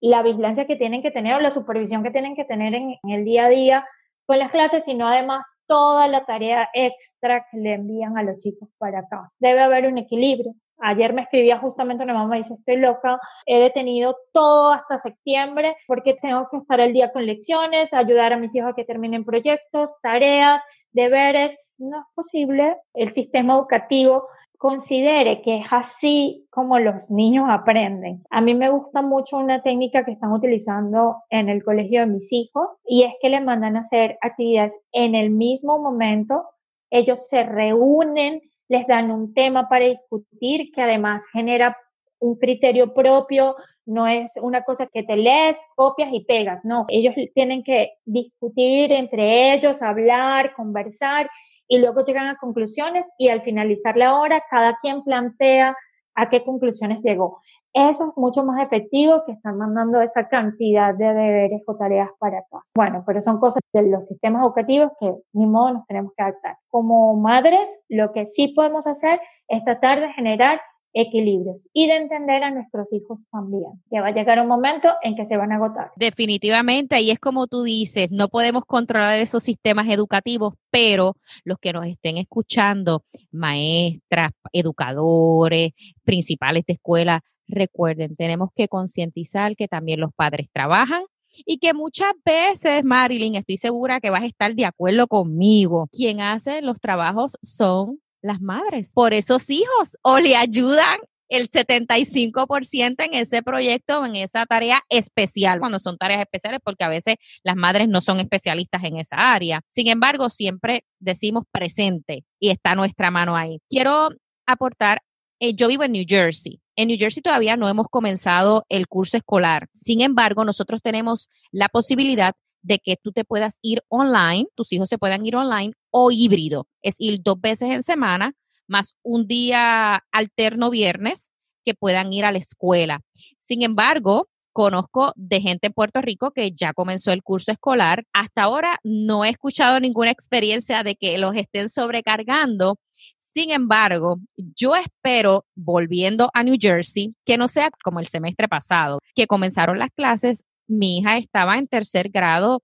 la 0.10 0.22
vigilancia 0.22 0.66
que 0.66 0.76
tienen 0.76 1.02
que 1.02 1.12
tener 1.12 1.36
o 1.36 1.42
la 1.42 1.52
supervisión 1.52 2.04
que 2.04 2.12
tienen 2.12 2.36
que 2.36 2.46
tener 2.46 2.74
en, 2.76 2.96
el 3.04 3.26
día 3.26 3.46
a 3.46 3.50
día 3.50 3.86
con 4.26 4.40
las 4.40 4.52
clases, 4.52 4.86
sino 4.86 5.08
además 5.08 5.46
toda 5.68 6.08
la 6.08 6.26
tarea 6.26 6.70
extra 6.74 7.46
que 7.50 7.58
le 7.58 7.74
envían 7.74 8.18
a 8.18 8.24
los 8.24 8.38
chicos 8.38 8.70
para 8.78 9.08
casa. 9.08 9.36
Debe 9.40 9.62
haber 9.62 9.88
un 9.88 9.98
equilibrio. 9.98 10.54
Ayer 10.78 11.14
me 11.14 11.22
escribía 11.22 11.58
justamente 11.58 12.04
una 12.04 12.14
mamá 12.14 12.36
y 12.36 12.42
dice, 12.42 12.54
estoy 12.54 12.78
loca, 12.78 13.18
he 13.46 13.60
detenido 13.60 14.16
todo 14.34 14.74
hasta 14.74 14.98
septiembre 14.98 15.76
porque 15.88 16.16
tengo 16.22 16.48
que 16.52 16.58
estar 16.58 16.80
el 16.82 16.94
día 16.94 17.12
con 17.12 17.26
lecciones, 17.26 17.94
ayudar 17.94 18.34
a 18.34 18.38
mis 18.38 18.54
hijos 18.56 18.72
a 18.72 18.76
que 18.76 18.84
terminen 18.84 19.24
proyectos, 19.24 19.96
tareas, 20.02 20.62
deberes. 20.92 21.58
No 21.78 22.00
es 22.00 22.06
posible. 22.14 22.78
El 22.94 23.12
sistema 23.14 23.56
educativo 23.56 24.28
considere 24.58 25.42
que 25.42 25.58
es 25.58 25.66
así 25.72 26.48
como 26.50 26.80
los 26.80 27.12
niños 27.12 27.46
aprenden. 27.50 28.24
A 28.30 28.42
mí 28.42 28.54
me 28.56 28.70
gusta 28.70 29.02
mucho 29.02 29.38
una 29.38 29.62
técnica 29.62 30.06
que 30.06 30.12
están 30.12 30.32
utilizando 30.32 31.18
en 31.30 31.50
el 31.50 31.64
colegio 31.64 32.02
de 32.02 32.08
mis 32.08 32.32
hijos 32.32 32.68
y 32.88 33.04
es 33.04 33.14
que 33.22 33.30
les 33.30 33.44
mandan 33.44 33.78
a 33.78 33.82
hacer 33.82 34.18
actividades 34.22 34.78
en 34.92 35.16
el 35.16 35.30
mismo 35.30 35.80
momento. 35.80 36.44
Ellos 36.90 37.28
se 37.28 37.44
reúnen, 37.44 38.42
les 38.68 38.88
dan 38.88 39.12
un 39.12 39.34
tema 39.34 39.68
para 39.70 39.86
discutir 39.86 40.72
que 40.72 40.82
además 40.82 41.26
genera 41.32 41.78
un 42.20 42.36
criterio 42.36 42.94
propio, 42.94 43.56
no 43.86 44.08
es 44.08 44.34
una 44.42 44.64
cosa 44.64 44.88
que 44.88 45.04
te 45.04 45.16
lees, 45.16 45.62
copias 45.76 46.10
y 46.12 46.24
pegas, 46.26 46.64
no, 46.64 46.86
ellos 46.88 47.14
tienen 47.34 47.64
que 47.64 47.92
discutir 48.06 48.92
entre 48.92 49.54
ellos, 49.54 49.82
hablar, 49.84 50.54
conversar 50.56 51.30
y 51.68 51.80
luego 51.80 52.04
llegan 52.04 52.28
a 52.28 52.38
conclusiones 52.38 53.12
y 53.18 53.30
al 53.30 53.42
finalizar 53.42 53.98
la 53.98 54.20
hora 54.20 54.44
cada 54.50 54.78
quien 54.82 55.04
plantea 55.04 55.76
a 56.16 56.30
qué 56.30 56.44
conclusiones 56.44 57.02
llegó. 57.04 57.40
Eso 57.74 58.08
es 58.08 58.18
mucho 58.18 58.42
más 58.46 58.66
efectivo 58.66 59.24
que 59.26 59.34
estar 59.34 59.54
mandando 59.54 60.00
esa 60.00 60.30
cantidad 60.30 60.96
de 60.96 61.08
deberes 61.08 61.62
o 61.68 61.76
tareas 61.76 62.10
para 62.20 62.42
casa. 62.50 62.72
Bueno, 62.74 63.04
pero 63.06 63.22
son 63.22 63.38
cosas 63.38 63.62
de 63.74 63.90
los 63.90 64.08
sistemas 64.08 64.44
educativos 64.44 64.94
que 64.98 65.14
ni 65.34 65.46
modo 65.46 65.74
nos 65.74 65.86
tenemos 65.86 66.14
que 66.16 66.24
adaptar. 66.24 66.56
Como 66.70 67.18
madres, 67.18 67.84
lo 67.90 68.14
que 68.14 68.28
sí 68.28 68.54
podemos 68.56 68.88
hacer 68.88 69.20
es 69.50 69.62
tratar 69.66 70.00
de 70.00 70.14
generar 70.14 70.62
equilibrios 70.96 71.68
y 71.74 71.88
de 71.88 71.98
entender 71.98 72.42
a 72.42 72.52
nuestros 72.52 72.92
hijos 72.94 73.26
también, 73.30 73.84
que 73.92 74.00
va 74.00 74.08
a 74.08 74.14
llegar 74.14 74.40
un 74.40 74.48
momento 74.48 74.90
en 75.04 75.16
que 75.16 75.26
se 75.26 75.36
van 75.36 75.52
a 75.52 75.56
agotar. 75.56 75.92
Definitivamente, 75.98 77.00
y 77.02 77.12
es 77.12 77.20
como 77.20 77.48
tú 77.48 77.64
dices, 77.64 78.10
no 78.12 78.30
podemos 78.30 78.64
controlar 78.66 79.20
esos 79.20 79.44
sistemas 79.44 79.90
educativos, 79.90 80.54
pero 80.72 81.16
los 81.44 81.60
que 81.60 81.74
nos 81.74 81.86
estén 81.86 82.18
escuchando, 82.18 83.04
maestras, 83.32 84.32
educadores, 84.54 85.74
principales 86.04 86.64
de 86.66 86.74
escuela, 86.74 87.22
recuerden, 87.48 88.16
tenemos 88.16 88.50
que 88.56 88.70
concientizar 88.70 89.56
que 89.56 89.68
también 89.68 90.00
los 90.00 90.14
padres 90.14 90.48
trabajan 90.54 91.04
y 91.46 91.58
que 91.58 91.74
muchas 91.74 92.14
veces, 92.24 92.86
Marilyn, 92.86 93.36
estoy 93.36 93.58
segura 93.58 94.00
que 94.00 94.10
vas 94.10 94.24
a 94.24 94.28
estar 94.28 94.56
de 94.56 94.66
acuerdo 94.66 95.08
conmigo, 95.08 95.90
quien 95.92 96.22
hace 96.22 96.62
los 96.62 96.80
trabajos 96.80 97.38
son 97.42 98.00
las 98.26 98.42
madres 98.42 98.92
por 98.94 99.14
esos 99.14 99.50
hijos 99.50 99.98
o 100.02 100.20
le 100.20 100.36
ayudan 100.36 101.00
el 101.30 101.50
75% 101.50 103.04
en 103.04 103.14
ese 103.14 103.42
proyecto 103.42 104.02
o 104.02 104.06
en 104.06 104.16
esa 104.16 104.46
tarea 104.46 104.80
especial, 104.90 105.60
cuando 105.60 105.80
son 105.80 105.98
tareas 105.98 106.22
especiales, 106.22 106.60
porque 106.64 106.84
a 106.84 106.90
veces 106.90 107.16
las 107.44 107.56
madres 107.56 107.88
no 107.88 108.02
son 108.02 108.20
especialistas 108.20 108.84
en 108.84 108.98
esa 108.98 109.34
área. 109.34 109.62
Sin 109.70 109.88
embargo, 109.88 110.30
siempre 110.30 110.84
decimos 111.00 111.46
presente 111.52 112.26
y 112.40 112.50
está 112.50 112.76
nuestra 112.76 113.10
mano 113.10 113.36
ahí. 113.36 113.60
Quiero 113.70 114.10
aportar, 114.46 115.02
eh, 115.40 115.56
yo 115.56 115.68
vivo 115.68 115.84
en 115.84 115.94
New 115.94 116.06
Jersey. 116.08 116.62
En 116.76 116.90
New 116.90 116.98
Jersey 116.98 117.24
todavía 117.24 117.58
no 117.58 117.70
hemos 117.70 117.88
comenzado 117.90 118.66
el 118.70 118.88
curso 118.88 119.18
escolar. 119.18 119.68
Sin 119.74 120.02
embargo, 120.02 120.46
nosotros 120.46 120.82
tenemos 120.82 121.30
la 121.52 121.70
posibilidad 121.70 122.36
de 122.62 122.80
que 122.80 122.98
tú 122.98 123.12
te 123.12 123.24
puedas 123.24 123.60
ir 123.62 123.84
online, 123.90 124.48
tus 124.56 124.74
hijos 124.74 124.90
se 124.90 124.98
puedan 124.98 125.26
ir 125.26 125.36
online 125.36 125.74
o 125.98 126.12
híbrido, 126.12 126.68
es 126.82 126.96
ir 127.00 127.22
dos 127.24 127.40
veces 127.40 127.70
en 127.70 127.82
semana, 127.82 128.34
más 128.68 128.96
un 129.02 129.28
día 129.28 130.04
alterno 130.12 130.70
viernes 130.70 131.32
que 131.64 131.74
puedan 131.74 132.12
ir 132.12 132.26
a 132.26 132.34
la 132.34 132.38
escuela. 132.38 133.00
Sin 133.40 133.62
embargo, 133.64 134.28
conozco 134.52 135.14
de 135.16 135.40
gente 135.40 135.68
en 135.68 135.74
Puerto 135.74 136.02
Rico 136.02 136.32
que 136.32 136.52
ya 136.52 136.74
comenzó 136.74 137.14
el 137.14 137.24
curso 137.24 137.54
escolar. 137.54 138.04
Hasta 138.12 138.44
ahora 138.44 138.78
no 138.84 139.24
he 139.24 139.30
escuchado 139.30 139.80
ninguna 139.80 140.12
experiencia 140.12 140.84
de 140.84 140.98
que 140.98 141.18
los 141.18 141.34
estén 141.34 141.70
sobrecargando. 141.70 142.78
Sin 143.18 143.52
embargo, 143.52 144.18
yo 144.36 144.76
espero, 144.76 145.46
volviendo 145.56 146.30
a 146.34 146.44
New 146.44 146.58
Jersey, 146.60 147.16
que 147.24 147.38
no 147.38 147.48
sea 147.48 147.70
como 147.86 148.02
el 148.02 148.08
semestre 148.08 148.50
pasado, 148.50 149.00
que 149.16 149.28
comenzaron 149.28 149.80
las 149.80 149.92
clases, 149.96 150.44
mi 150.68 150.98
hija 150.98 151.16
estaba 151.16 151.58
en 151.58 151.68
tercer 151.68 152.10
grado, 152.10 152.64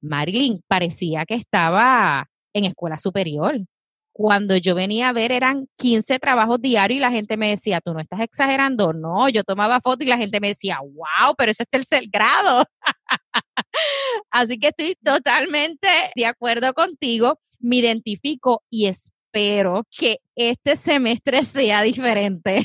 Marilyn 0.00 0.60
parecía 0.66 1.24
que 1.24 1.36
estaba 1.36 2.28
en 2.54 2.64
escuela 2.64 2.96
superior. 2.96 3.60
Cuando 4.12 4.56
yo 4.56 4.76
venía 4.76 5.08
a 5.08 5.12
ver 5.12 5.32
eran 5.32 5.66
15 5.76 6.20
trabajos 6.20 6.60
diarios 6.62 6.98
y 6.98 7.00
la 7.00 7.10
gente 7.10 7.36
me 7.36 7.50
decía, 7.50 7.80
tú 7.80 7.92
no 7.92 8.00
estás 8.00 8.20
exagerando. 8.20 8.92
No, 8.92 9.28
yo 9.28 9.42
tomaba 9.42 9.80
fotos 9.80 10.06
y 10.06 10.08
la 10.08 10.16
gente 10.16 10.40
me 10.40 10.48
decía, 10.48 10.78
wow, 10.80 11.34
pero 11.36 11.50
eso 11.50 11.64
es 11.64 11.68
tercer 11.68 12.04
grado. 12.10 12.64
Así 14.30 14.58
que 14.58 14.68
estoy 14.68 14.94
totalmente 15.02 15.88
de 16.14 16.26
acuerdo 16.26 16.72
contigo. 16.74 17.40
Me 17.58 17.76
identifico 17.76 18.62
y 18.70 18.86
espero 18.86 19.82
que 19.90 20.18
este 20.36 20.76
semestre 20.76 21.42
sea 21.42 21.82
diferente. 21.82 22.62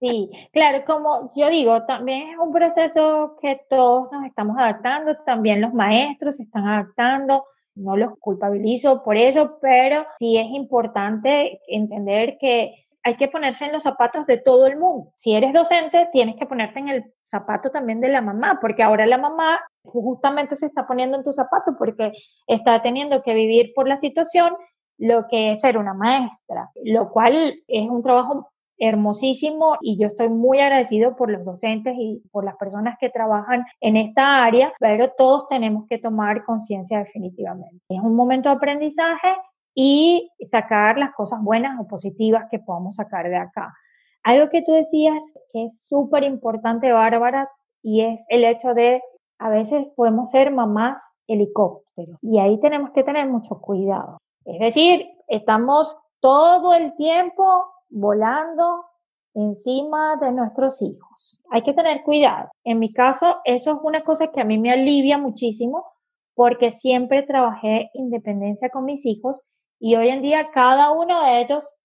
Sí, 0.00 0.28
claro, 0.52 0.84
como 0.86 1.32
yo 1.34 1.48
digo, 1.48 1.82
también 1.86 2.28
es 2.28 2.38
un 2.38 2.52
proceso 2.52 3.38
que 3.40 3.58
todos 3.70 4.12
nos 4.12 4.26
estamos 4.26 4.58
adaptando, 4.58 5.16
también 5.24 5.62
los 5.62 5.72
maestros 5.72 6.36
se 6.36 6.42
están 6.42 6.66
adaptando 6.68 7.44
no 7.74 7.96
los 7.96 8.18
culpabilizo 8.18 9.02
por 9.02 9.16
eso, 9.16 9.58
pero 9.60 10.06
sí 10.16 10.36
es 10.38 10.46
importante 10.50 11.60
entender 11.66 12.36
que 12.38 12.84
hay 13.02 13.16
que 13.16 13.28
ponerse 13.28 13.66
en 13.66 13.72
los 13.72 13.82
zapatos 13.82 14.26
de 14.26 14.38
todo 14.38 14.66
el 14.66 14.78
mundo. 14.78 15.12
Si 15.16 15.34
eres 15.34 15.52
docente, 15.52 16.08
tienes 16.10 16.36
que 16.36 16.46
ponerte 16.46 16.78
en 16.78 16.88
el 16.88 17.04
zapato 17.26 17.70
también 17.70 18.00
de 18.00 18.08
la 18.08 18.22
mamá, 18.22 18.58
porque 18.60 18.82
ahora 18.82 19.06
la 19.06 19.18
mamá 19.18 19.60
justamente 19.82 20.56
se 20.56 20.66
está 20.66 20.86
poniendo 20.86 21.18
en 21.18 21.24
tu 21.24 21.32
zapato 21.34 21.76
porque 21.78 22.12
está 22.46 22.80
teniendo 22.80 23.22
que 23.22 23.34
vivir 23.34 23.72
por 23.74 23.86
la 23.86 23.98
situación 23.98 24.56
lo 24.96 25.26
que 25.28 25.52
es 25.52 25.60
ser 25.60 25.76
una 25.76 25.92
maestra, 25.92 26.70
lo 26.82 27.10
cual 27.10 27.54
es 27.66 27.88
un 27.90 28.02
trabajo 28.02 28.52
hermosísimo 28.78 29.76
y 29.80 29.98
yo 29.98 30.08
estoy 30.08 30.28
muy 30.28 30.60
agradecido 30.60 31.16
por 31.16 31.30
los 31.30 31.44
docentes 31.44 31.94
y 31.98 32.22
por 32.32 32.44
las 32.44 32.56
personas 32.56 32.96
que 32.98 33.10
trabajan 33.10 33.64
en 33.80 33.96
esta 33.96 34.44
área, 34.44 34.72
pero 34.80 35.12
todos 35.16 35.48
tenemos 35.48 35.86
que 35.88 35.98
tomar 35.98 36.44
conciencia 36.44 36.98
definitivamente. 36.98 37.82
Es 37.88 38.00
un 38.00 38.14
momento 38.14 38.48
de 38.48 38.56
aprendizaje 38.56 39.36
y 39.74 40.30
sacar 40.44 40.98
las 40.98 41.12
cosas 41.14 41.42
buenas 41.42 41.78
o 41.80 41.86
positivas 41.86 42.46
que 42.50 42.58
podamos 42.58 42.96
sacar 42.96 43.28
de 43.28 43.36
acá. 43.36 43.72
Algo 44.22 44.48
que 44.48 44.62
tú 44.62 44.72
decías 44.72 45.34
que 45.52 45.64
es 45.64 45.84
súper 45.88 46.22
importante, 46.22 46.92
Bárbara, 46.92 47.48
y 47.82 48.00
es 48.00 48.24
el 48.28 48.44
hecho 48.44 48.72
de 48.72 49.02
a 49.38 49.50
veces 49.50 49.86
podemos 49.96 50.30
ser 50.30 50.50
mamás 50.50 51.10
helicópteros 51.26 52.18
y 52.22 52.38
ahí 52.38 52.58
tenemos 52.60 52.90
que 52.92 53.02
tener 53.02 53.28
mucho 53.28 53.60
cuidado. 53.60 54.18
Es 54.44 54.58
decir, 54.60 55.06
estamos 55.28 55.96
todo 56.20 56.72
el 56.74 56.94
tiempo 56.96 57.66
volando 57.94 58.84
encima 59.34 60.16
de 60.16 60.32
nuestros 60.32 60.82
hijos. 60.82 61.40
Hay 61.50 61.62
que 61.62 61.72
tener 61.72 62.02
cuidado. 62.02 62.50
En 62.64 62.78
mi 62.78 62.92
caso, 62.92 63.36
eso 63.44 63.72
es 63.72 63.78
una 63.82 64.02
cosa 64.02 64.28
que 64.28 64.40
a 64.40 64.44
mí 64.44 64.58
me 64.58 64.72
alivia 64.72 65.16
muchísimo 65.16 65.84
porque 66.34 66.72
siempre 66.72 67.22
trabajé 67.22 67.90
independencia 67.94 68.68
con 68.70 68.84
mis 68.84 69.06
hijos 69.06 69.40
y 69.78 69.94
hoy 69.94 70.08
en 70.08 70.22
día 70.22 70.50
cada 70.52 70.90
uno 70.90 71.24
de 71.24 71.40
ellos 71.40 71.76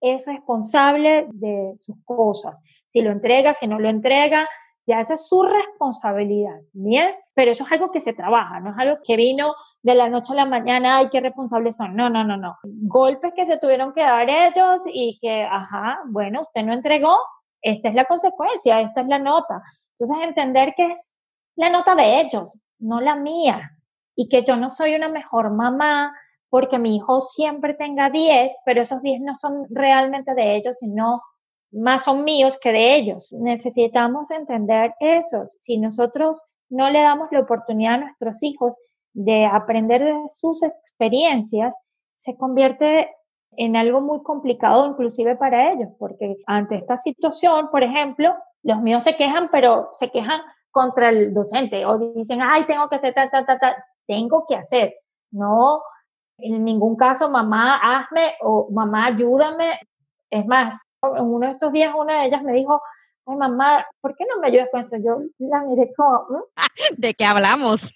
es 0.00 0.24
responsable 0.26 1.26
de 1.30 1.74
sus 1.78 1.96
cosas. 2.04 2.60
Si 2.90 3.00
lo 3.00 3.10
entrega, 3.10 3.54
si 3.54 3.66
no 3.66 3.78
lo 3.78 3.88
entrega, 3.88 4.46
ya 4.86 5.00
esa 5.00 5.14
es 5.14 5.26
su 5.26 5.42
responsabilidad, 5.42 6.60
¿bien? 6.72 7.14
Pero 7.34 7.52
eso 7.52 7.64
es 7.64 7.72
algo 7.72 7.90
que 7.90 8.00
se 8.00 8.12
trabaja, 8.12 8.60
no 8.60 8.70
es 8.70 8.76
algo 8.78 8.98
que 9.02 9.16
vino 9.16 9.54
de 9.84 9.94
la 9.94 10.08
noche 10.08 10.32
a 10.32 10.36
la 10.36 10.46
mañana, 10.46 10.96
ay, 10.96 11.10
qué 11.12 11.20
responsables 11.20 11.76
son. 11.76 11.94
No, 11.94 12.08
no, 12.08 12.24
no, 12.24 12.38
no. 12.38 12.56
Golpes 12.62 13.34
que 13.36 13.44
se 13.44 13.58
tuvieron 13.58 13.92
que 13.92 14.00
dar 14.00 14.28
ellos 14.30 14.82
y 14.86 15.18
que, 15.20 15.42
ajá, 15.42 16.00
bueno, 16.06 16.40
usted 16.40 16.62
no 16.62 16.72
entregó, 16.72 17.14
esta 17.60 17.90
es 17.90 17.94
la 17.94 18.06
consecuencia, 18.06 18.80
esta 18.80 19.02
es 19.02 19.08
la 19.08 19.18
nota. 19.18 19.62
Entonces, 19.98 20.26
entender 20.26 20.72
que 20.74 20.86
es 20.86 21.14
la 21.56 21.68
nota 21.68 21.94
de 21.94 22.22
ellos, 22.22 22.62
no 22.78 23.02
la 23.02 23.14
mía, 23.14 23.72
y 24.16 24.28
que 24.30 24.42
yo 24.42 24.56
no 24.56 24.70
soy 24.70 24.94
una 24.94 25.08
mejor 25.08 25.50
mamá 25.50 26.14
porque 26.48 26.78
mi 26.78 26.96
hijo 26.96 27.20
siempre 27.20 27.74
tenga 27.74 28.08
10, 28.08 28.56
pero 28.64 28.80
esos 28.80 29.02
10 29.02 29.20
no 29.20 29.34
son 29.34 29.66
realmente 29.68 30.32
de 30.34 30.56
ellos, 30.56 30.78
sino 30.78 31.20
más 31.72 32.04
son 32.04 32.24
míos 32.24 32.58
que 32.58 32.72
de 32.72 32.94
ellos. 32.94 33.34
Necesitamos 33.38 34.30
entender 34.30 34.94
eso. 35.00 35.44
Si 35.60 35.76
nosotros 35.76 36.42
no 36.70 36.88
le 36.88 37.02
damos 37.02 37.28
la 37.32 37.40
oportunidad 37.40 37.94
a 37.94 37.98
nuestros 37.98 38.42
hijos 38.42 38.78
de 39.14 39.46
aprender 39.46 40.04
de 40.04 40.14
sus 40.28 40.62
experiencias, 40.62 41.74
se 42.18 42.36
convierte 42.36 43.08
en 43.56 43.76
algo 43.76 44.00
muy 44.00 44.22
complicado 44.22 44.86
inclusive 44.86 45.36
para 45.36 45.72
ellos, 45.72 45.88
porque 45.98 46.36
ante 46.46 46.76
esta 46.76 46.96
situación, 46.96 47.70
por 47.70 47.82
ejemplo, 47.82 48.34
los 48.62 48.80
míos 48.82 49.04
se 49.04 49.16
quejan, 49.16 49.48
pero 49.50 49.90
se 49.94 50.10
quejan 50.10 50.40
contra 50.70 51.10
el 51.10 51.32
docente 51.32 51.86
o 51.86 51.98
dicen, 51.98 52.42
ay, 52.42 52.64
tengo 52.64 52.88
que 52.88 52.96
hacer 52.96 53.14
tal, 53.14 53.30
tal, 53.30 53.46
tal, 53.46 53.60
tal, 53.60 53.74
tengo 54.06 54.44
que 54.48 54.56
hacer. 54.56 54.94
No, 55.30 55.82
en 56.38 56.64
ningún 56.64 56.96
caso, 56.96 57.30
mamá, 57.30 57.76
hazme 57.76 58.34
o 58.40 58.68
mamá, 58.70 59.06
ayúdame. 59.06 59.78
Es 60.30 60.44
más, 60.46 60.82
en 61.02 61.24
uno 61.24 61.46
de 61.46 61.52
estos 61.52 61.72
días 61.72 61.94
una 61.96 62.20
de 62.20 62.26
ellas 62.26 62.42
me 62.42 62.52
dijo, 62.52 62.82
ay 63.26 63.36
mamá, 63.36 63.86
¿por 64.00 64.16
qué 64.16 64.24
no 64.26 64.40
me 64.40 64.48
ayudas 64.48 64.68
con 64.70 64.80
esto? 64.80 64.96
Yo 64.96 65.18
la 65.38 65.60
miré 65.62 65.92
como, 65.94 66.26
mm". 66.28 66.42
¿de 66.96 67.14
qué 67.14 67.24
hablamos? 67.24 67.94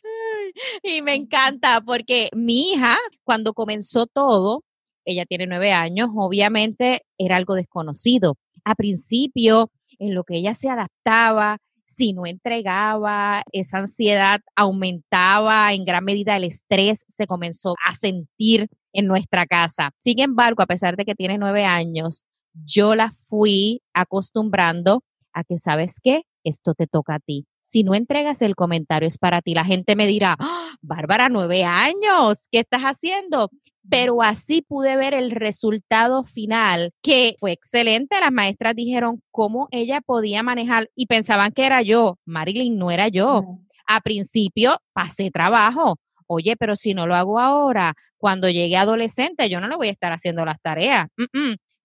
Y 0.82 1.02
me 1.02 1.14
encanta 1.14 1.80
porque 1.80 2.30
mi 2.34 2.72
hija, 2.72 2.96
cuando 3.24 3.52
comenzó 3.54 4.06
todo, 4.06 4.62
ella 5.04 5.24
tiene 5.26 5.46
nueve 5.46 5.72
años, 5.72 6.10
obviamente 6.14 7.02
era 7.18 7.36
algo 7.36 7.54
desconocido. 7.54 8.36
A 8.64 8.74
principio, 8.74 9.70
en 9.98 10.14
lo 10.14 10.24
que 10.24 10.36
ella 10.36 10.54
se 10.54 10.68
adaptaba, 10.68 11.58
si 11.86 12.12
no 12.12 12.26
entregaba, 12.26 13.42
esa 13.52 13.78
ansiedad 13.78 14.40
aumentaba, 14.54 15.72
en 15.72 15.84
gran 15.84 16.04
medida 16.04 16.36
el 16.36 16.44
estrés 16.44 17.04
se 17.08 17.26
comenzó 17.26 17.74
a 17.84 17.94
sentir 17.94 18.68
en 18.92 19.06
nuestra 19.06 19.46
casa. 19.46 19.90
Sin 19.98 20.20
embargo, 20.20 20.62
a 20.62 20.66
pesar 20.66 20.96
de 20.96 21.04
que 21.04 21.14
tiene 21.14 21.38
nueve 21.38 21.64
años, 21.64 22.24
yo 22.52 22.94
la 22.94 23.14
fui 23.28 23.80
acostumbrando 23.94 25.02
a 25.32 25.44
que, 25.44 25.58
¿sabes 25.58 26.00
qué? 26.02 26.22
Esto 26.44 26.74
te 26.74 26.86
toca 26.86 27.16
a 27.16 27.20
ti. 27.20 27.46
Si 27.68 27.82
no 27.82 27.94
entregas 27.94 28.40
el 28.40 28.56
comentario 28.56 29.06
es 29.06 29.18
para 29.18 29.42
ti. 29.42 29.52
La 29.52 29.64
gente 29.64 29.94
me 29.94 30.06
dirá, 30.06 30.36
¡Ah, 30.38 30.74
Bárbara, 30.80 31.28
nueve 31.28 31.64
años, 31.64 32.48
¿qué 32.50 32.60
estás 32.60 32.80
haciendo? 32.80 33.50
Pero 33.90 34.22
así 34.22 34.62
pude 34.62 34.96
ver 34.96 35.12
el 35.12 35.30
resultado 35.30 36.24
final, 36.24 36.92
que 37.02 37.36
fue 37.38 37.52
excelente. 37.52 38.18
Las 38.20 38.32
maestras 38.32 38.74
dijeron 38.74 39.22
cómo 39.30 39.68
ella 39.70 40.00
podía 40.00 40.42
manejar 40.42 40.88
y 40.96 41.06
pensaban 41.06 41.52
que 41.52 41.66
era 41.66 41.82
yo. 41.82 42.18
Marilyn 42.24 42.78
no 42.78 42.90
era 42.90 43.08
yo. 43.08 43.58
A 43.86 44.00
principio 44.00 44.78
pasé 44.94 45.30
trabajo. 45.30 45.98
Oye, 46.26 46.56
pero 46.56 46.74
si 46.74 46.94
no 46.94 47.06
lo 47.06 47.16
hago 47.16 47.38
ahora, 47.38 47.94
cuando 48.16 48.48
llegue 48.48 48.78
adolescente, 48.78 49.50
yo 49.50 49.60
no 49.60 49.68
le 49.68 49.76
voy 49.76 49.88
a 49.88 49.92
estar 49.92 50.12
haciendo 50.12 50.42
las 50.46 50.60
tareas. 50.62 51.08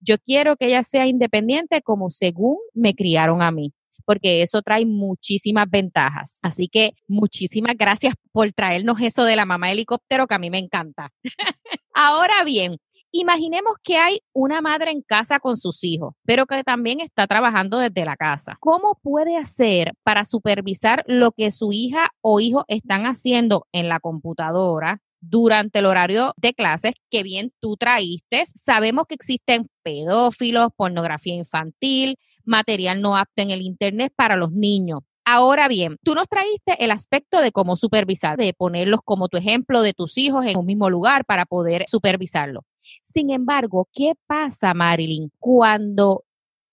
Yo 0.00 0.16
quiero 0.18 0.56
que 0.56 0.66
ella 0.66 0.82
sea 0.82 1.06
independiente 1.06 1.82
como 1.82 2.10
según 2.10 2.56
me 2.72 2.94
criaron 2.94 3.42
a 3.42 3.50
mí 3.50 3.74
porque 4.04 4.42
eso 4.42 4.62
trae 4.62 4.86
muchísimas 4.86 5.68
ventajas. 5.68 6.38
Así 6.42 6.68
que 6.68 6.92
muchísimas 7.08 7.76
gracias 7.76 8.14
por 8.32 8.52
traernos 8.52 9.00
eso 9.00 9.24
de 9.24 9.36
la 9.36 9.44
mamá 9.44 9.72
helicóptero 9.72 10.26
que 10.26 10.34
a 10.34 10.38
mí 10.38 10.50
me 10.50 10.58
encanta. 10.58 11.10
Ahora 11.94 12.44
bien, 12.44 12.76
Imaginemos 13.16 13.74
que 13.84 13.96
hay 13.96 14.18
una 14.32 14.60
madre 14.60 14.90
en 14.90 15.00
casa 15.00 15.38
con 15.38 15.56
sus 15.56 15.84
hijos, 15.84 16.14
pero 16.24 16.46
que 16.46 16.64
también 16.64 16.98
está 16.98 17.28
trabajando 17.28 17.78
desde 17.78 18.04
la 18.04 18.16
casa. 18.16 18.56
¿Cómo 18.58 18.98
puede 19.00 19.36
hacer 19.36 19.92
para 20.02 20.24
supervisar 20.24 21.04
lo 21.06 21.30
que 21.30 21.52
su 21.52 21.70
hija 21.70 22.08
o 22.22 22.40
hijo 22.40 22.64
están 22.66 23.04
haciendo 23.04 23.68
en 23.70 23.88
la 23.88 24.00
computadora, 24.00 25.00
durante 25.30 25.78
el 25.78 25.86
horario 25.86 26.34
de 26.36 26.54
clases 26.54 26.94
que 27.10 27.22
bien 27.22 27.52
tú 27.60 27.76
traíste. 27.76 28.44
Sabemos 28.46 29.06
que 29.06 29.14
existen 29.14 29.68
pedófilos, 29.82 30.68
pornografía 30.76 31.34
infantil, 31.34 32.16
material 32.44 33.00
no 33.00 33.16
apto 33.16 33.42
en 33.42 33.50
el 33.50 33.62
Internet 33.62 34.12
para 34.16 34.36
los 34.36 34.52
niños. 34.52 35.00
Ahora 35.24 35.68
bien, 35.68 35.96
tú 36.02 36.14
nos 36.14 36.28
traíste 36.28 36.84
el 36.84 36.90
aspecto 36.90 37.40
de 37.40 37.50
cómo 37.50 37.76
supervisar, 37.76 38.36
de 38.36 38.52
ponerlos 38.52 39.00
como 39.04 39.28
tu 39.28 39.38
ejemplo 39.38 39.82
de 39.82 39.94
tus 39.94 40.18
hijos 40.18 40.44
en 40.44 40.58
un 40.58 40.66
mismo 40.66 40.90
lugar 40.90 41.24
para 41.24 41.46
poder 41.46 41.84
supervisarlo. 41.88 42.60
Sin 43.02 43.30
embargo, 43.30 43.88
¿qué 43.92 44.12
pasa, 44.26 44.74
Marilyn, 44.74 45.30
cuando 45.38 46.24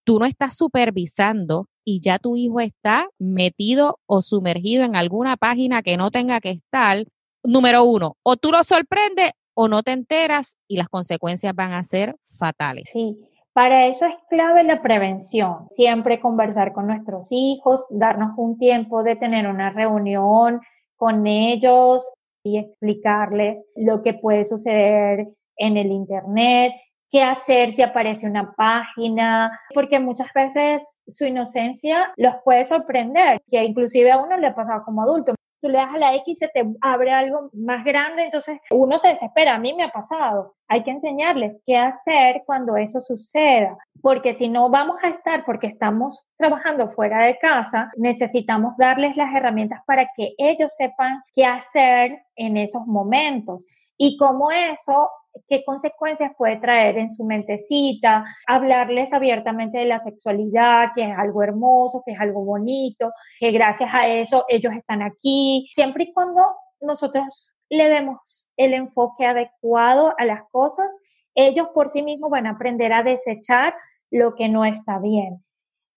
tú 0.03 0.19
no 0.19 0.25
estás 0.25 0.57
supervisando 0.57 1.67
y 1.85 2.01
ya 2.01 2.19
tu 2.19 2.35
hijo 2.35 2.59
está 2.59 3.07
metido 3.17 3.99
o 4.05 4.21
sumergido 4.21 4.83
en 4.83 4.95
alguna 4.95 5.37
página 5.37 5.81
que 5.81 5.95
no 5.95 6.11
tenga 6.11 6.41
que 6.41 6.51
estar 6.51 7.05
número 7.43 7.83
uno, 7.83 8.17
o 8.23 8.35
tú 8.35 8.51
lo 8.51 8.63
sorprendes 8.63 9.31
o 9.53 9.67
no 9.67 9.81
te 9.83 9.91
enteras 9.91 10.57
y 10.67 10.77
las 10.77 10.89
consecuencias 10.89 11.55
van 11.55 11.73
a 11.73 11.83
ser 11.83 12.15
fatales. 12.37 12.89
Sí, 12.91 13.17
Para 13.53 13.87
eso 13.87 14.05
es 14.05 14.15
clave 14.29 14.63
la 14.63 14.81
prevención. 14.81 15.67
Siempre 15.71 16.21
conversar 16.21 16.71
con 16.71 16.87
nuestros 16.87 17.27
hijos, 17.31 17.85
darnos 17.89 18.31
un 18.37 18.57
tiempo 18.57 19.03
de 19.03 19.17
tener 19.17 19.47
una 19.47 19.71
reunión 19.71 20.61
con 20.95 21.27
ellos 21.27 22.09
y 22.43 22.59
explicarles 22.59 23.65
lo 23.75 24.03
que 24.03 24.13
puede 24.13 24.45
suceder 24.45 25.27
en 25.57 25.77
el 25.77 25.91
Internet, 25.91 26.73
qué 27.11 27.23
hacer 27.23 27.73
si 27.73 27.81
aparece 27.81 28.25
una 28.25 28.53
página, 28.53 29.51
porque 29.73 29.99
muchas 29.99 30.29
veces 30.33 31.01
su 31.07 31.25
inocencia 31.25 32.09
los 32.15 32.35
puede 32.45 32.63
sorprender, 32.63 33.41
que 33.51 33.63
inclusive 33.65 34.11
a 34.11 34.17
uno 34.23 34.37
le 34.37 34.47
ha 34.47 34.55
pasado 34.55 34.83
como 34.85 35.01
adulto. 35.01 35.35
Tú 35.61 35.69
le 35.69 35.77
das 35.77 35.93
a 35.93 35.97
la 35.97 36.15
X 36.15 36.23
y 36.27 36.35
se 36.35 36.47
te 36.47 36.65
abre 36.81 37.11
algo 37.11 37.49
más 37.53 37.85
grande, 37.85 38.23
entonces 38.23 38.59
uno 38.71 38.97
se 38.97 39.09
desespera. 39.09 39.55
A 39.55 39.59
mí 39.59 39.73
me 39.73 39.83
ha 39.83 39.89
pasado. 39.89 40.55
Hay 40.67 40.83
que 40.83 40.91
enseñarles 40.91 41.61
qué 41.65 41.77
hacer 41.77 42.43
cuando 42.45 42.77
eso 42.77 42.99
suceda, 43.01 43.77
porque 44.01 44.33
si 44.33 44.47
no 44.47 44.69
vamos 44.69 44.97
a 45.03 45.09
estar, 45.09 45.45
porque 45.45 45.67
estamos 45.67 46.25
trabajando 46.37 46.89
fuera 46.91 47.25
de 47.25 47.37
casa, 47.37 47.91
necesitamos 47.95 48.75
darles 48.77 49.15
las 49.15 49.33
herramientas 49.35 49.81
para 49.85 50.09
que 50.15 50.33
ellos 50.37 50.73
sepan 50.75 51.21
qué 51.35 51.45
hacer 51.45 52.23
en 52.35 52.57
esos 52.57 52.85
momentos 52.87 53.63
y 54.03 54.17
cómo 54.17 54.49
eso 54.49 55.11
qué 55.47 55.63
consecuencias 55.63 56.31
puede 56.35 56.57
traer 56.57 56.97
en 56.97 57.11
su 57.11 57.23
mentecita, 57.23 58.25
hablarles 58.47 59.13
abiertamente 59.13 59.77
de 59.77 59.85
la 59.85 59.99
sexualidad, 59.99 60.89
que 60.95 61.03
es 61.03 61.15
algo 61.15 61.43
hermoso, 61.43 62.01
que 62.03 62.13
es 62.13 62.19
algo 62.19 62.43
bonito, 62.43 63.11
que 63.39 63.51
gracias 63.51 63.93
a 63.93 64.07
eso 64.07 64.43
ellos 64.49 64.73
están 64.73 65.03
aquí, 65.03 65.69
siempre 65.73 66.05
y 66.05 66.13
cuando 66.13 66.43
nosotros 66.81 67.53
le 67.69 67.89
demos 67.89 68.47
el 68.57 68.73
enfoque 68.73 69.27
adecuado 69.27 70.15
a 70.17 70.25
las 70.25 70.41
cosas, 70.49 70.91
ellos 71.35 71.67
por 71.71 71.89
sí 71.89 72.01
mismos 72.01 72.31
van 72.31 72.47
a 72.47 72.53
aprender 72.53 72.91
a 72.93 73.03
desechar 73.03 73.75
lo 74.09 74.33
que 74.33 74.49
no 74.49 74.65
está 74.65 74.97
bien. 74.97 75.45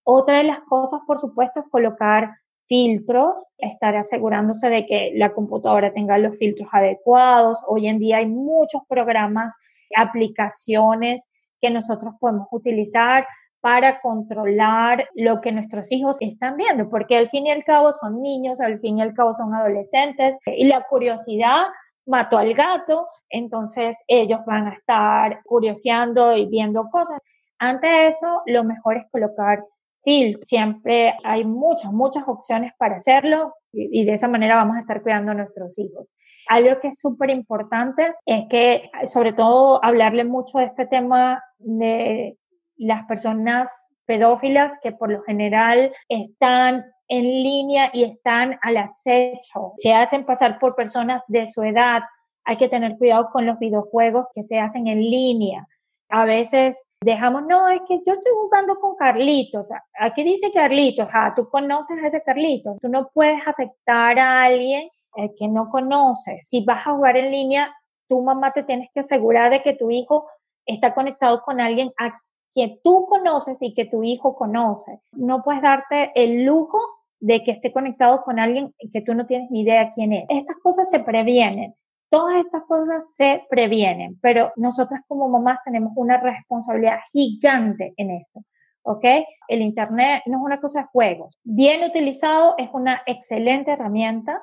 Otra 0.04 0.38
de 0.38 0.44
las 0.44 0.60
cosas, 0.68 1.00
por 1.06 1.20
supuesto, 1.20 1.60
es 1.60 1.66
colocar 1.70 2.36
filtros, 2.66 3.46
estar 3.58 3.96
asegurándose 3.96 4.68
de 4.68 4.86
que 4.86 5.12
la 5.14 5.32
computadora 5.32 5.92
tenga 5.92 6.18
los 6.18 6.36
filtros 6.36 6.68
adecuados. 6.72 7.62
Hoy 7.68 7.86
en 7.88 7.98
día 7.98 8.18
hay 8.18 8.26
muchos 8.26 8.82
programas, 8.88 9.54
aplicaciones 9.96 11.26
que 11.60 11.70
nosotros 11.70 12.14
podemos 12.20 12.48
utilizar 12.50 13.26
para 13.60 14.00
controlar 14.00 15.08
lo 15.14 15.40
que 15.40 15.50
nuestros 15.50 15.90
hijos 15.90 16.18
están 16.20 16.58
viendo, 16.58 16.90
porque 16.90 17.16
al 17.16 17.30
fin 17.30 17.46
y 17.46 17.50
al 17.50 17.64
cabo 17.64 17.94
son 17.94 18.20
niños, 18.20 18.60
al 18.60 18.78
fin 18.80 18.98
y 18.98 19.02
al 19.02 19.14
cabo 19.14 19.32
son 19.34 19.54
adolescentes 19.54 20.36
y 20.44 20.66
la 20.66 20.82
curiosidad 20.82 21.64
mató 22.06 22.36
al 22.36 22.52
gato, 22.52 23.06
entonces 23.30 24.02
ellos 24.06 24.40
van 24.46 24.66
a 24.66 24.74
estar 24.74 25.42
curioseando 25.44 26.36
y 26.36 26.46
viendo 26.46 26.90
cosas. 26.90 27.18
Ante 27.58 28.08
eso, 28.08 28.42
lo 28.44 28.64
mejor 28.64 28.98
es 28.98 29.04
colocar 29.10 29.64
Siempre 30.04 31.14
hay 31.24 31.44
muchas, 31.44 31.92
muchas 31.92 32.24
opciones 32.26 32.72
para 32.78 32.96
hacerlo 32.96 33.54
y, 33.72 34.04
de 34.04 34.14
esa 34.14 34.28
manera 34.28 34.56
vamos 34.56 34.76
a 34.76 34.80
estar 34.80 35.02
cuidando 35.02 35.32
a 35.32 35.34
nuestros 35.34 35.78
hijos. 35.78 36.06
Algo 36.48 36.78
que 36.80 36.88
es 36.88 37.00
súper 37.00 37.30
importante 37.30 38.14
es 38.26 38.44
que, 38.50 38.90
sobre 39.06 39.32
todo, 39.32 39.82
hablarle 39.82 40.24
mucho 40.24 40.58
de 40.58 40.66
este 40.66 40.86
tema 40.86 41.42
de 41.58 42.36
las 42.76 43.06
personas 43.06 43.88
pedófilas 44.04 44.78
que 44.82 44.92
por 44.92 45.10
lo 45.10 45.22
general 45.22 45.90
están 46.08 46.84
en 47.08 47.24
línea 47.24 47.90
y 47.94 48.04
están 48.04 48.58
al 48.62 48.76
acecho. 48.76 49.72
Se 49.76 49.94
hacen 49.94 50.26
pasar 50.26 50.58
por 50.58 50.74
personas 50.74 51.22
de 51.28 51.46
su 51.46 51.62
edad. 51.62 52.02
Hay 52.44 52.58
que 52.58 52.68
tener 52.68 52.98
cuidado 52.98 53.30
con 53.32 53.46
los 53.46 53.58
videojuegos 53.58 54.26
que 54.34 54.42
se 54.42 54.58
hacen 54.58 54.86
en 54.86 55.00
línea 55.00 55.66
a 56.14 56.24
veces 56.24 56.84
dejamos, 57.04 57.42
no, 57.46 57.68
es 57.68 57.80
que 57.86 57.98
yo 58.06 58.12
estoy 58.14 58.32
jugando 58.32 58.78
con 58.80 58.96
Carlitos. 58.96 59.70
Aquí 59.98 60.22
dice 60.24 60.50
Carlitos, 60.52 61.08
ah, 61.12 61.32
tú 61.36 61.48
conoces 61.48 62.02
a 62.02 62.06
ese 62.06 62.22
Carlitos. 62.22 62.78
Tú 62.80 62.88
no 62.88 63.10
puedes 63.12 63.46
aceptar 63.46 64.18
a 64.18 64.44
alguien 64.44 64.88
eh, 65.16 65.30
que 65.38 65.46
no 65.46 65.70
conoces. 65.70 66.48
Si 66.48 66.64
vas 66.64 66.86
a 66.86 66.94
jugar 66.94 67.16
en 67.16 67.30
línea, 67.30 67.74
tu 68.08 68.22
mamá 68.22 68.52
te 68.52 68.62
tienes 68.62 68.88
que 68.92 69.00
asegurar 69.00 69.50
de 69.50 69.62
que 69.62 69.74
tu 69.74 69.90
hijo 69.90 70.26
está 70.66 70.94
conectado 70.94 71.42
con 71.42 71.60
alguien 71.60 71.92
a 71.98 72.18
quien 72.54 72.80
tú 72.82 73.06
conoces 73.06 73.60
y 73.62 73.74
que 73.74 73.84
tu 73.84 74.02
hijo 74.02 74.34
conoce. 74.34 75.00
No 75.12 75.42
puedes 75.42 75.62
darte 75.62 76.12
el 76.14 76.44
lujo 76.44 76.78
de 77.20 77.42
que 77.42 77.52
esté 77.52 77.72
conectado 77.72 78.22
con 78.22 78.38
alguien 78.38 78.74
que 78.92 79.00
tú 79.02 79.14
no 79.14 79.26
tienes 79.26 79.50
ni 79.50 79.62
idea 79.62 79.90
quién 79.94 80.12
es. 80.12 80.24
Estas 80.28 80.56
cosas 80.62 80.88
se 80.90 81.00
previenen. 81.00 81.74
Todas 82.16 82.44
estas 82.44 82.62
cosas 82.64 83.02
se 83.14 83.44
previenen, 83.50 84.18
pero 84.20 84.52
nosotras 84.56 85.02
como 85.08 85.28
mamás 85.28 85.58
tenemos 85.64 85.92
una 85.96 86.18
responsabilidad 86.18 86.98
gigante 87.12 87.94
en 87.96 88.10
esto. 88.10 88.44
¿ok? 88.84 89.04
El 89.48 89.62
Internet 89.62 90.22
no 90.26 90.38
es 90.38 90.44
una 90.44 90.60
cosa 90.60 90.82
de 90.82 90.86
juegos. 90.92 91.38
Bien 91.42 91.84
utilizado 91.84 92.54
es 92.58 92.68
una 92.72 93.02
excelente 93.06 93.72
herramienta, 93.72 94.40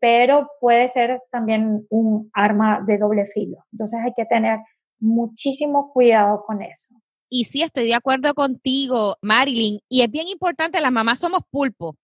pero 0.00 0.48
puede 0.60 0.88
ser 0.88 1.20
también 1.30 1.86
un 1.90 2.30
arma 2.32 2.82
de 2.86 2.98
doble 2.98 3.26
filo. 3.34 3.64
Entonces 3.72 3.98
hay 4.04 4.12
que 4.14 4.26
tener 4.26 4.60
muchísimo 5.00 5.92
cuidado 5.92 6.44
con 6.46 6.62
eso. 6.62 6.94
Y 7.30 7.44
sí, 7.44 7.62
estoy 7.62 7.88
de 7.88 7.94
acuerdo 7.94 8.32
contigo, 8.34 9.16
Marilyn. 9.20 9.80
Y 9.88 10.02
es 10.02 10.10
bien 10.10 10.28
importante, 10.28 10.80
las 10.80 10.92
mamás 10.92 11.18
somos 11.18 11.40
pulpo 11.50 11.96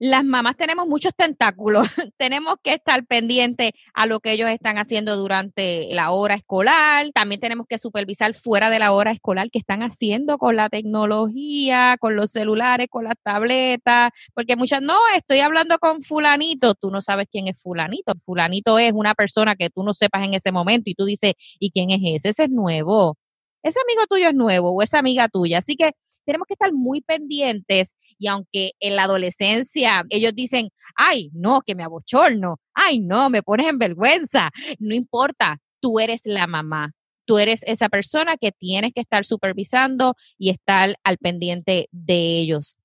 las 0.00 0.24
mamás 0.24 0.56
tenemos 0.56 0.88
muchos 0.88 1.12
tentáculos, 1.14 1.86
tenemos 2.16 2.56
que 2.64 2.72
estar 2.72 3.06
pendientes 3.06 3.72
a 3.92 4.06
lo 4.06 4.20
que 4.20 4.32
ellos 4.32 4.48
están 4.48 4.78
haciendo 4.78 5.14
durante 5.16 5.92
la 5.92 6.10
hora 6.10 6.34
escolar, 6.34 7.10
también 7.12 7.38
tenemos 7.38 7.66
que 7.68 7.78
supervisar 7.78 8.32
fuera 8.32 8.70
de 8.70 8.78
la 8.78 8.92
hora 8.92 9.12
escolar 9.12 9.50
qué 9.50 9.58
están 9.58 9.82
haciendo 9.82 10.38
con 10.38 10.56
la 10.56 10.70
tecnología, 10.70 11.98
con 12.00 12.16
los 12.16 12.30
celulares, 12.30 12.88
con 12.90 13.04
las 13.04 13.16
tabletas, 13.22 14.10
porque 14.32 14.56
muchas, 14.56 14.80
no, 14.80 14.96
estoy 15.14 15.40
hablando 15.40 15.78
con 15.78 16.00
fulanito, 16.00 16.74
tú 16.74 16.90
no 16.90 17.02
sabes 17.02 17.28
quién 17.30 17.46
es 17.48 17.60
fulanito, 17.60 18.14
fulanito 18.24 18.78
es 18.78 18.92
una 18.94 19.14
persona 19.14 19.54
que 19.54 19.68
tú 19.68 19.82
no 19.82 19.92
sepas 19.92 20.24
en 20.24 20.32
ese 20.32 20.50
momento 20.50 20.88
y 20.88 20.94
tú 20.94 21.04
dices, 21.04 21.34
¿y 21.58 21.72
quién 21.72 21.90
es 21.90 22.00
ese? 22.02 22.30
Ese 22.30 22.44
es 22.44 22.50
nuevo, 22.50 23.18
ese 23.62 23.78
amigo 23.86 24.06
tuyo 24.08 24.28
es 24.28 24.34
nuevo 24.34 24.70
o 24.72 24.80
esa 24.80 24.98
amiga 24.98 25.28
tuya, 25.28 25.58
así 25.58 25.76
que 25.76 25.92
tenemos 26.24 26.46
que 26.46 26.54
estar 26.54 26.72
muy 26.72 27.00
pendientes 27.00 27.94
y 28.18 28.28
aunque 28.28 28.72
en 28.80 28.96
la 28.96 29.04
adolescencia 29.04 30.04
ellos 30.10 30.34
dicen, 30.34 30.70
ay, 30.96 31.30
no, 31.32 31.62
que 31.62 31.74
me 31.74 31.84
abochorno, 31.84 32.58
ay, 32.74 33.00
no, 33.00 33.30
me 33.30 33.42
pones 33.42 33.68
en 33.68 33.78
vergüenza, 33.78 34.50
no 34.78 34.94
importa, 34.94 35.58
tú 35.80 35.98
eres 36.00 36.20
la 36.24 36.46
mamá, 36.46 36.92
tú 37.24 37.38
eres 37.38 37.62
esa 37.66 37.88
persona 37.88 38.36
que 38.36 38.52
tienes 38.52 38.92
que 38.92 39.00
estar 39.00 39.24
supervisando 39.24 40.14
y 40.36 40.50
estar 40.50 40.96
al 41.04 41.18
pendiente 41.18 41.88
de 41.92 42.38
ellos. 42.40 42.76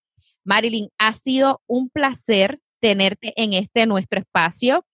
Marilyn, 0.44 0.90
ha 0.98 1.14
sido 1.14 1.62
un 1.68 1.90
placer 1.90 2.60
tenerte 2.80 3.34
en 3.36 3.54
este 3.54 3.88
nuestro 3.88 4.20
espacio. 4.20 4.86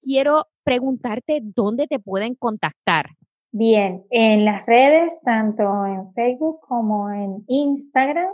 Quiero 0.00 0.48
preguntarte 0.64 1.40
dónde 1.42 1.86
te 1.86 2.00
pueden 2.00 2.34
contactar. 2.34 3.10
Bien, 3.54 4.02
en 4.08 4.46
las 4.46 4.64
redes, 4.64 5.20
tanto 5.22 5.62
en 5.84 6.14
Facebook 6.14 6.60
como 6.66 7.10
en 7.10 7.44
Instagram, 7.48 8.32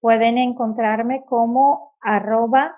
pueden 0.00 0.38
encontrarme 0.38 1.24
como 1.26 1.96
arroba 2.00 2.76